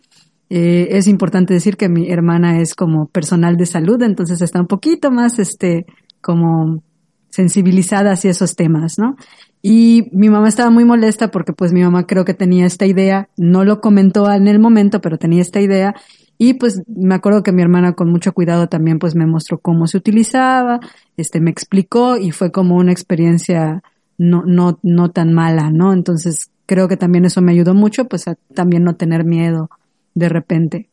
Eh, 0.48 0.88
es 0.90 1.08
importante 1.08 1.54
decir 1.54 1.76
que 1.76 1.88
mi 1.88 2.10
hermana 2.10 2.60
es 2.60 2.74
como 2.74 3.06
personal 3.06 3.56
de 3.56 3.66
salud, 3.66 4.00
entonces 4.02 4.40
está 4.40 4.60
un 4.60 4.66
poquito 4.66 5.10
más, 5.10 5.38
este, 5.38 5.86
como 6.20 6.82
sensibilizada 7.30 8.12
hacia 8.12 8.30
esos 8.30 8.56
temas, 8.56 8.98
¿no? 8.98 9.16
Y 9.60 10.08
mi 10.12 10.30
mamá 10.30 10.48
estaba 10.48 10.70
muy 10.70 10.84
molesta 10.84 11.30
porque 11.30 11.52
pues 11.52 11.72
mi 11.72 11.82
mamá 11.82 12.06
creo 12.06 12.24
que 12.24 12.34
tenía 12.34 12.66
esta 12.66 12.86
idea, 12.86 13.28
no 13.36 13.64
lo 13.64 13.80
comentó 13.80 14.30
en 14.30 14.46
el 14.48 14.58
momento, 14.58 15.00
pero 15.00 15.18
tenía 15.18 15.42
esta 15.42 15.60
idea 15.60 15.94
y 16.38 16.54
pues 16.54 16.82
me 16.86 17.14
acuerdo 17.14 17.42
que 17.42 17.52
mi 17.52 17.62
hermana 17.62 17.94
con 17.94 18.10
mucho 18.10 18.32
cuidado 18.32 18.68
también 18.68 18.98
pues 18.98 19.14
me 19.14 19.26
mostró 19.26 19.58
cómo 19.58 19.86
se 19.86 19.96
utilizaba, 19.98 20.80
este 21.16 21.40
me 21.40 21.50
explicó 21.50 22.16
y 22.16 22.30
fue 22.30 22.52
como 22.52 22.76
una 22.76 22.92
experiencia 22.92 23.82
no, 24.18 24.42
no, 24.46 24.78
no 24.82 25.10
tan 25.10 25.32
mala, 25.32 25.70
¿no? 25.70 25.92
Entonces 25.92 26.50
creo 26.66 26.88
que 26.88 26.96
también 26.96 27.24
eso 27.24 27.42
me 27.42 27.52
ayudó 27.52 27.74
mucho 27.74 28.06
pues 28.06 28.28
a 28.28 28.36
también 28.54 28.84
no 28.84 28.96
tener 28.96 29.24
miedo 29.24 29.68
de 30.16 30.28
repente. 30.28 30.90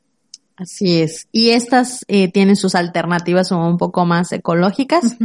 Así 0.55 1.01
es. 1.01 1.27
Y 1.31 1.49
estas 1.49 2.05
eh, 2.07 2.31
tienen 2.31 2.55
sus 2.55 2.75
alternativas 2.75 3.51
un 3.51 3.77
poco 3.77 4.05
más 4.05 4.31
ecológicas, 4.33 5.17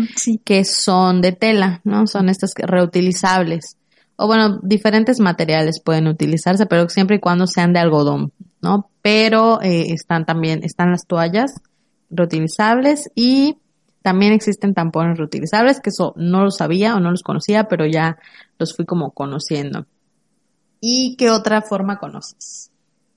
que 0.45 0.65
son 0.65 1.21
de 1.21 1.33
tela, 1.33 1.83
¿no? 1.85 2.07
Son 2.07 2.31
estas 2.31 2.55
reutilizables. 2.57 3.77
O 4.17 4.27
bueno, 4.27 4.59
diferentes 4.63 5.21
materiales 5.21 5.83
pueden 5.85 6.07
utilizarse, 6.07 6.65
pero 6.67 6.89
siempre 6.89 7.17
y 7.17 7.21
cuando 7.21 7.47
sean 7.47 7.73
de 7.73 7.81
algodón, 7.81 8.33
¿no? 8.63 8.91
Pero 9.03 9.61
eh, 9.61 9.93
están 9.93 10.25
también, 10.25 10.65
están 10.65 10.93
las 10.93 11.07
toallas 11.07 11.61
reutilizables 12.09 13.11
y 13.15 13.59
también 14.01 14.33
existen 14.33 14.75
tampones 14.75 15.19
reutilizables, 15.19 15.81
que 15.81 15.91
eso 15.91 16.15
no 16.17 16.43
lo 16.43 16.51
sabía 16.51 16.95
o 16.95 17.01
no 17.01 17.11
los 17.11 17.23
conocía, 17.23 17.65
pero 17.65 17.85
ya 17.85 18.17
los 18.59 18.75
fui 18.75 18.87
como 18.87 19.11
conociendo. 19.11 19.87
¿Y 20.81 21.17
qué 21.17 21.31
otra 21.31 21.63
forma 21.63 21.99
conoces? 21.99 22.68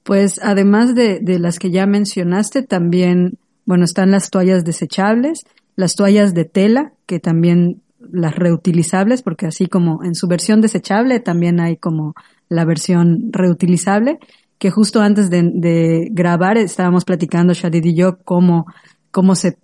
Pues 0.03 0.39
además 0.43 0.95
de, 0.95 1.19
de 1.19 1.39
las 1.39 1.59
que 1.59 1.71
ya 1.71 1.85
mencionaste, 1.85 2.63
también, 2.63 3.37
bueno, 3.65 3.85
están 3.85 4.11
las 4.11 4.29
toallas 4.29 4.63
desechables, 4.63 5.43
las 5.75 5.95
toallas 5.95 6.33
de 6.33 6.45
tela, 6.45 6.93
que 7.05 7.19
también 7.19 7.81
las 8.11 8.35
reutilizables, 8.35 9.21
porque 9.21 9.45
así 9.45 9.67
como 9.67 10.03
en 10.03 10.15
su 10.15 10.27
versión 10.27 10.61
desechable 10.61 11.19
también 11.19 11.59
hay 11.59 11.77
como 11.77 12.13
la 12.49 12.65
versión 12.65 13.31
reutilizable, 13.31 14.19
que 14.57 14.69
justo 14.69 15.01
antes 15.01 15.29
de, 15.29 15.49
de 15.53 16.07
grabar 16.11 16.57
estábamos 16.57 17.05
platicando 17.05 17.53
Shadid 17.53 17.85
y 17.85 17.95
yo 17.95 18.19
cómo, 18.23 18.65
cómo 19.11 19.35
se, 19.35 19.57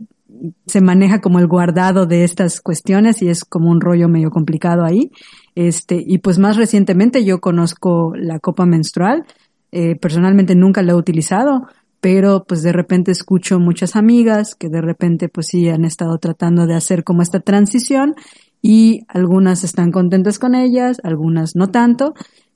se 0.65 0.81
maneja 0.81 1.19
como 1.19 1.39
el 1.39 1.47
guardado 1.47 2.05
de 2.05 2.23
estas 2.23 2.61
cuestiones 2.61 3.21
y 3.21 3.29
es 3.29 3.43
como 3.43 3.69
un 3.69 3.81
rollo 3.81 4.07
medio 4.07 4.29
complicado 4.29 4.83
ahí. 4.83 5.11
Este, 5.55 6.03
y 6.05 6.19
pues 6.19 6.39
más 6.39 6.57
recientemente 6.57 7.23
yo 7.25 7.39
conozco 7.39 8.13
la 8.15 8.39
copa 8.39 8.65
menstrual, 8.65 9.25
eh, 9.71 9.95
personalmente 9.95 10.55
nunca 10.55 10.81
la 10.81 10.93
he 10.93 10.95
utilizado, 10.95 11.67
pero 11.99 12.45
pues 12.47 12.63
de 12.63 12.71
repente 12.71 13.11
escucho 13.11 13.59
muchas 13.59 13.95
amigas 13.95 14.55
que 14.55 14.69
de 14.69 14.81
repente 14.81 15.29
pues 15.29 15.47
sí 15.47 15.67
han 15.69 15.85
estado 15.85 16.17
tratando 16.19 16.67
de 16.67 16.75
hacer 16.75 17.03
como 17.03 17.21
esta 17.21 17.39
transición 17.39 18.15
y 18.61 19.01
algunas 19.07 19.63
están 19.63 19.91
contentas 19.91 20.39
con 20.39 20.55
ellas, 20.55 20.97
algunas 21.03 21.55
no 21.55 21.69
tanto, 21.69 22.13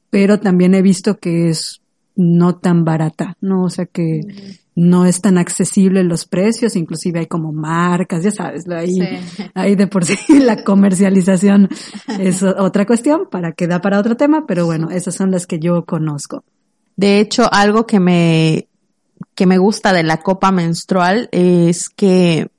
pero 0.10 0.40
también 0.40 0.74
he 0.74 0.82
visto 0.82 1.18
que 1.18 1.50
es 1.50 1.82
no 2.16 2.58
tan 2.58 2.84
barata, 2.84 3.38
¿no? 3.42 3.64
O 3.64 3.70
sea 3.70 3.86
que 3.86 4.22
no 4.76 5.06
es 5.06 5.22
tan 5.22 5.38
accesible 5.38 6.04
los 6.04 6.26
precios, 6.26 6.76
inclusive 6.76 7.20
hay 7.20 7.28
como 7.28 7.52
marcas, 7.52 8.24
ya 8.24 8.32
sabes, 8.32 8.68
ahí, 8.70 9.00
ahí 9.54 9.76
de 9.76 9.88
por 9.88 10.06
sí 10.06 10.18
la 10.40 10.64
comercialización 10.64 11.70
es 12.20 12.44
otra 12.58 12.86
cuestión 12.86 13.28
para 13.30 13.52
que 13.54 13.68
da 13.68 13.82
para 13.82 14.00
otro 14.00 14.16
tema, 14.16 14.46
pero 14.48 14.66
bueno, 14.66 14.90
esas 14.90 15.16
son 15.16 15.32
las 15.32 15.48
que 15.48 15.60
yo 15.60 15.86
conozco. 15.86 16.44
De 17.02 17.20
hecho, 17.20 17.52
algo 17.52 17.88
que 17.88 18.00
me, 18.00 18.68
que 19.34 19.48
me 19.48 19.58
gusta 19.58 19.92
de 19.92 20.04
la 20.04 20.18
copa 20.18 20.52
menstrual 20.52 21.30
es 21.32 21.90
que 21.90 22.52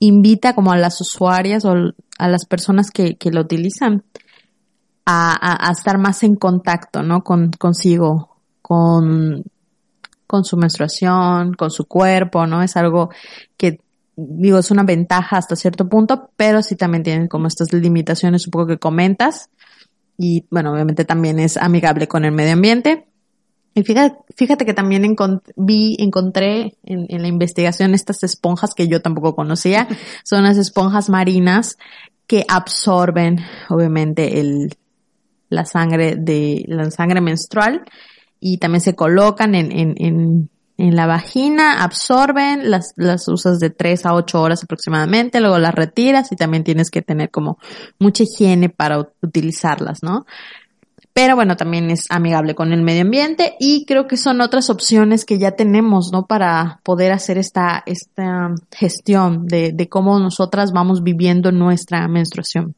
invita 0.00 0.56
como 0.56 0.72
a 0.72 0.76
las 0.76 1.00
usuarias 1.00 1.64
o 1.64 1.92
a 2.18 2.28
las 2.28 2.44
personas 2.44 2.90
que, 2.90 3.16
que 3.18 3.30
lo 3.30 3.42
utilizan 3.42 4.02
a, 5.06 5.68
a, 5.68 5.70
estar 5.70 5.96
más 5.98 6.24
en 6.24 6.34
contacto, 6.34 7.04
¿no? 7.04 7.22
Con, 7.22 7.52
consigo, 7.52 8.40
con, 8.62 9.44
con 10.26 10.44
su 10.44 10.56
menstruación, 10.56 11.54
con 11.54 11.70
su 11.70 11.84
cuerpo, 11.84 12.48
¿no? 12.48 12.64
Es 12.64 12.76
algo 12.76 13.10
que, 13.56 13.78
digo, 14.16 14.58
es 14.58 14.72
una 14.72 14.82
ventaja 14.82 15.36
hasta 15.36 15.54
cierto 15.54 15.88
punto, 15.88 16.30
pero 16.34 16.64
sí 16.64 16.74
también 16.74 17.04
tienen 17.04 17.28
como 17.28 17.46
estas 17.46 17.72
limitaciones 17.72 18.44
un 18.48 18.50
poco 18.50 18.66
que 18.66 18.78
comentas. 18.78 19.50
Y 20.18 20.48
bueno, 20.50 20.72
obviamente 20.72 21.04
también 21.04 21.38
es 21.38 21.56
amigable 21.56 22.08
con 22.08 22.24
el 22.24 22.32
medio 22.32 22.54
ambiente. 22.54 23.06
Y 23.74 23.82
fíjate, 23.82 24.16
fíjate 24.36 24.66
que 24.66 24.74
también 24.74 25.16
vi, 25.56 25.96
encontré 26.00 26.76
en, 26.84 27.06
en, 27.08 27.22
la 27.22 27.28
investigación 27.28 27.94
estas 27.94 28.22
esponjas 28.24 28.74
que 28.74 28.88
yo 28.88 29.00
tampoco 29.00 29.36
conocía. 29.36 29.86
Son 30.24 30.42
las 30.42 30.56
esponjas 30.56 31.08
marinas 31.08 31.76
que 32.26 32.44
absorben, 32.48 33.38
obviamente, 33.68 34.40
el, 34.40 34.76
la 35.48 35.64
sangre 35.64 36.16
de, 36.16 36.64
la 36.66 36.90
sangre 36.90 37.20
menstrual 37.20 37.84
y 38.40 38.58
también 38.58 38.80
se 38.80 38.94
colocan 38.94 39.54
en, 39.54 39.70
en, 39.72 39.94
en, 39.98 40.50
en 40.78 40.96
la 40.96 41.06
vagina, 41.06 41.82
absorben, 41.82 42.70
las, 42.70 42.94
las 42.96 43.28
usas 43.28 43.60
de 43.60 43.70
3 43.70 44.06
a 44.06 44.14
8 44.14 44.40
horas 44.40 44.64
aproximadamente, 44.64 45.40
luego 45.40 45.58
las 45.58 45.74
retiras 45.74 46.32
y 46.32 46.36
también 46.36 46.64
tienes 46.64 46.90
que 46.90 47.02
tener 47.02 47.30
como 47.30 47.58
mucha 47.98 48.22
higiene 48.22 48.70
para 48.70 48.98
utilizarlas, 49.20 50.02
¿no? 50.02 50.24
Pero 51.12 51.34
bueno, 51.34 51.56
también 51.56 51.90
es 51.90 52.06
amigable 52.10 52.54
con 52.54 52.72
el 52.72 52.82
medio 52.82 53.02
ambiente 53.02 53.54
y 53.58 53.84
creo 53.84 54.06
que 54.06 54.16
son 54.16 54.40
otras 54.40 54.70
opciones 54.70 55.24
que 55.24 55.38
ya 55.38 55.52
tenemos, 55.52 56.10
¿no? 56.12 56.26
Para 56.26 56.80
poder 56.84 57.12
hacer 57.12 57.36
esta, 57.36 57.82
esta 57.86 58.54
gestión 58.70 59.46
de, 59.46 59.72
de 59.72 59.88
cómo 59.88 60.18
nosotras 60.18 60.72
vamos 60.72 61.02
viviendo 61.02 61.52
nuestra 61.52 62.06
menstruación. 62.08 62.74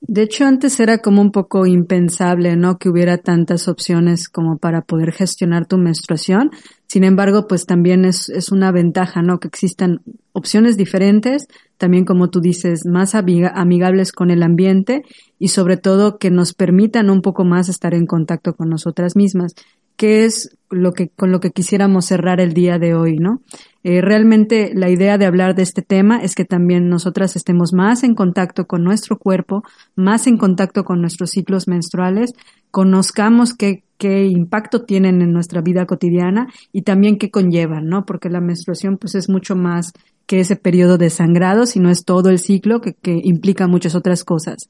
De 0.00 0.22
hecho, 0.22 0.44
antes 0.44 0.78
era 0.78 0.98
como 0.98 1.20
un 1.20 1.32
poco 1.32 1.66
impensable, 1.66 2.56
¿no? 2.56 2.78
Que 2.78 2.88
hubiera 2.88 3.18
tantas 3.18 3.66
opciones 3.66 4.28
como 4.28 4.56
para 4.56 4.82
poder 4.82 5.12
gestionar 5.12 5.66
tu 5.66 5.76
menstruación. 5.76 6.50
Sin 6.86 7.02
embargo, 7.04 7.46
pues 7.48 7.66
también 7.66 8.04
es, 8.04 8.28
es 8.28 8.52
una 8.52 8.70
ventaja, 8.70 9.22
¿no? 9.22 9.40
Que 9.40 9.48
existan 9.48 10.00
opciones 10.32 10.76
diferentes, 10.76 11.48
también 11.78 12.04
como 12.04 12.30
tú 12.30 12.40
dices, 12.40 12.86
más 12.86 13.14
amigables 13.14 14.12
con 14.12 14.30
el 14.30 14.42
ambiente 14.42 15.02
y 15.38 15.48
sobre 15.48 15.76
todo 15.76 16.18
que 16.18 16.30
nos 16.30 16.54
permitan 16.54 17.10
un 17.10 17.20
poco 17.20 17.44
más 17.44 17.68
estar 17.68 17.92
en 17.92 18.06
contacto 18.06 18.54
con 18.54 18.68
nosotras 18.68 19.16
mismas 19.16 19.54
que 19.98 20.24
es 20.24 20.56
lo 20.70 20.92
que, 20.92 21.08
con 21.08 21.32
lo 21.32 21.40
que 21.40 21.50
quisiéramos 21.50 22.06
cerrar 22.06 22.40
el 22.40 22.54
día 22.54 22.78
de 22.78 22.94
hoy, 22.94 23.16
¿no? 23.16 23.42
Eh, 23.82 24.00
realmente 24.00 24.70
la 24.72 24.90
idea 24.90 25.18
de 25.18 25.26
hablar 25.26 25.56
de 25.56 25.62
este 25.62 25.82
tema 25.82 26.18
es 26.22 26.36
que 26.36 26.44
también 26.44 26.88
nosotras 26.88 27.34
estemos 27.34 27.72
más 27.72 28.04
en 28.04 28.14
contacto 28.14 28.66
con 28.66 28.84
nuestro 28.84 29.18
cuerpo, 29.18 29.64
más 29.96 30.28
en 30.28 30.36
contacto 30.36 30.84
con 30.84 31.00
nuestros 31.00 31.30
ciclos 31.30 31.66
menstruales, 31.66 32.32
conozcamos 32.70 33.54
qué, 33.54 33.82
qué 33.96 34.26
impacto 34.26 34.84
tienen 34.84 35.20
en 35.20 35.32
nuestra 35.32 35.62
vida 35.62 35.84
cotidiana 35.84 36.46
y 36.72 36.82
también 36.82 37.18
qué 37.18 37.30
conllevan, 37.30 37.86
¿no? 37.86 38.04
Porque 38.06 38.30
la 38.30 38.40
menstruación 38.40 38.98
pues 38.98 39.16
es 39.16 39.28
mucho 39.28 39.56
más 39.56 39.92
que 40.26 40.40
ese 40.40 40.54
periodo 40.54 40.96
de 40.96 41.10
sangrado, 41.10 41.66
sino 41.66 41.90
es 41.90 42.04
todo 42.04 42.30
el 42.30 42.38
ciclo 42.38 42.80
que 42.80 43.20
implica 43.24 43.66
muchas 43.66 43.96
otras 43.96 44.22
cosas. 44.22 44.68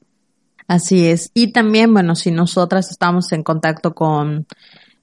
Así 0.67 1.07
es. 1.07 1.31
Y 1.33 1.51
también, 1.51 1.91
bueno, 1.93 2.15
si 2.15 2.29
nosotras 2.29 2.91
estamos 2.91 3.31
en 3.31 3.41
contacto 3.41 3.95
con 3.95 4.45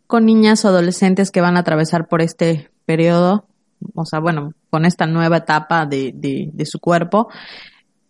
con 0.07 0.27
niñas 0.27 0.65
o 0.65 0.69
adolescentes 0.69 1.31
que 1.31 1.41
van 1.41 1.57
a 1.57 1.61
atravesar 1.61 2.09
por 2.09 2.23
este 2.23 2.71
periodo, 2.85 3.47
o 3.95 4.05
sea, 4.05 4.21
bueno, 4.21 4.53
con 4.71 4.85
esta 4.85 5.07
nueva 5.07 5.39
etapa 5.39 5.87
de, 5.87 6.13
de, 6.15 6.51
de 6.53 6.67
su 6.67 6.79
cuerpo, 6.81 7.29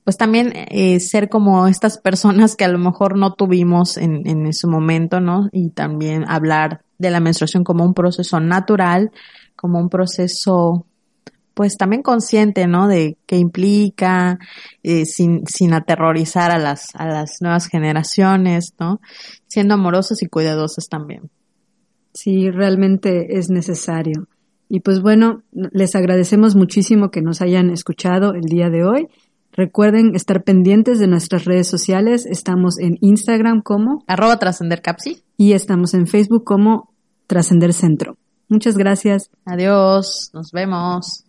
pues 0.05 0.17
también 0.17 0.53
eh, 0.55 1.01
ser 1.01 1.29
como 1.29 1.67
estas 1.67 1.99
personas 1.99 2.55
que 2.55 2.65
a 2.65 2.69
lo 2.69 2.79
mejor 2.79 3.19
no 3.19 3.35
tuvimos 3.35 3.97
en, 3.97 4.27
en 4.29 4.53
su 4.53 4.69
momento, 4.69 5.21
¿no? 5.21 5.49
Y 5.51 5.71
también 5.71 6.25
hablar 6.29 6.83
de 6.99 7.11
la 7.11 7.19
menstruación 7.19 7.65
como 7.65 7.85
un 7.85 7.93
proceso 7.93 8.39
natural, 8.39 9.11
como 9.57 9.81
un 9.81 9.89
proceso 9.89 10.87
pues 11.55 11.79
también 11.79 12.03
consciente, 12.03 12.67
¿no? 12.67 12.87
De 12.87 13.17
qué 13.27 13.39
implica, 13.39 14.39
eh, 14.83 15.07
sin, 15.07 15.47
sin 15.47 15.73
aterrorizar 15.73 16.51
a 16.51 16.59
las, 16.59 16.95
a 16.95 17.07
las 17.07 17.39
nuevas 17.41 17.67
generaciones, 17.67 18.75
¿no? 18.79 19.01
Siendo 19.47 19.73
amorosos 19.73 20.23
y 20.23 20.27
cuidadosos 20.27 20.89
también. 20.91 21.31
Sí, 22.16 22.50
realmente 22.50 23.37
es 23.38 23.50
necesario. 23.50 24.26
Y 24.70 24.81
pues 24.81 25.02
bueno, 25.02 25.42
les 25.52 25.94
agradecemos 25.94 26.57
muchísimo 26.57 27.11
que 27.11 27.20
nos 27.20 27.42
hayan 27.42 27.68
escuchado 27.68 28.33
el 28.33 28.44
día 28.44 28.70
de 28.70 28.85
hoy. 28.85 29.09
Recuerden 29.52 30.14
estar 30.14 30.42
pendientes 30.42 30.98
de 30.98 31.09
nuestras 31.09 31.44
redes 31.44 31.68
sociales. 31.68 32.24
Estamos 32.24 32.79
en 32.79 32.96
Instagram 33.02 33.61
como 33.61 34.02
arroba 34.07 34.38
trascender 34.38 34.81
capsi 34.81 35.22
y 35.37 35.52
estamos 35.52 35.92
en 35.92 36.07
Facebook 36.07 36.44
como 36.44 36.90
trascender 37.26 37.74
centro. 37.74 38.16
Muchas 38.48 38.79
gracias. 38.79 39.31
Adiós. 39.44 40.31
Nos 40.33 40.52
vemos. 40.52 41.26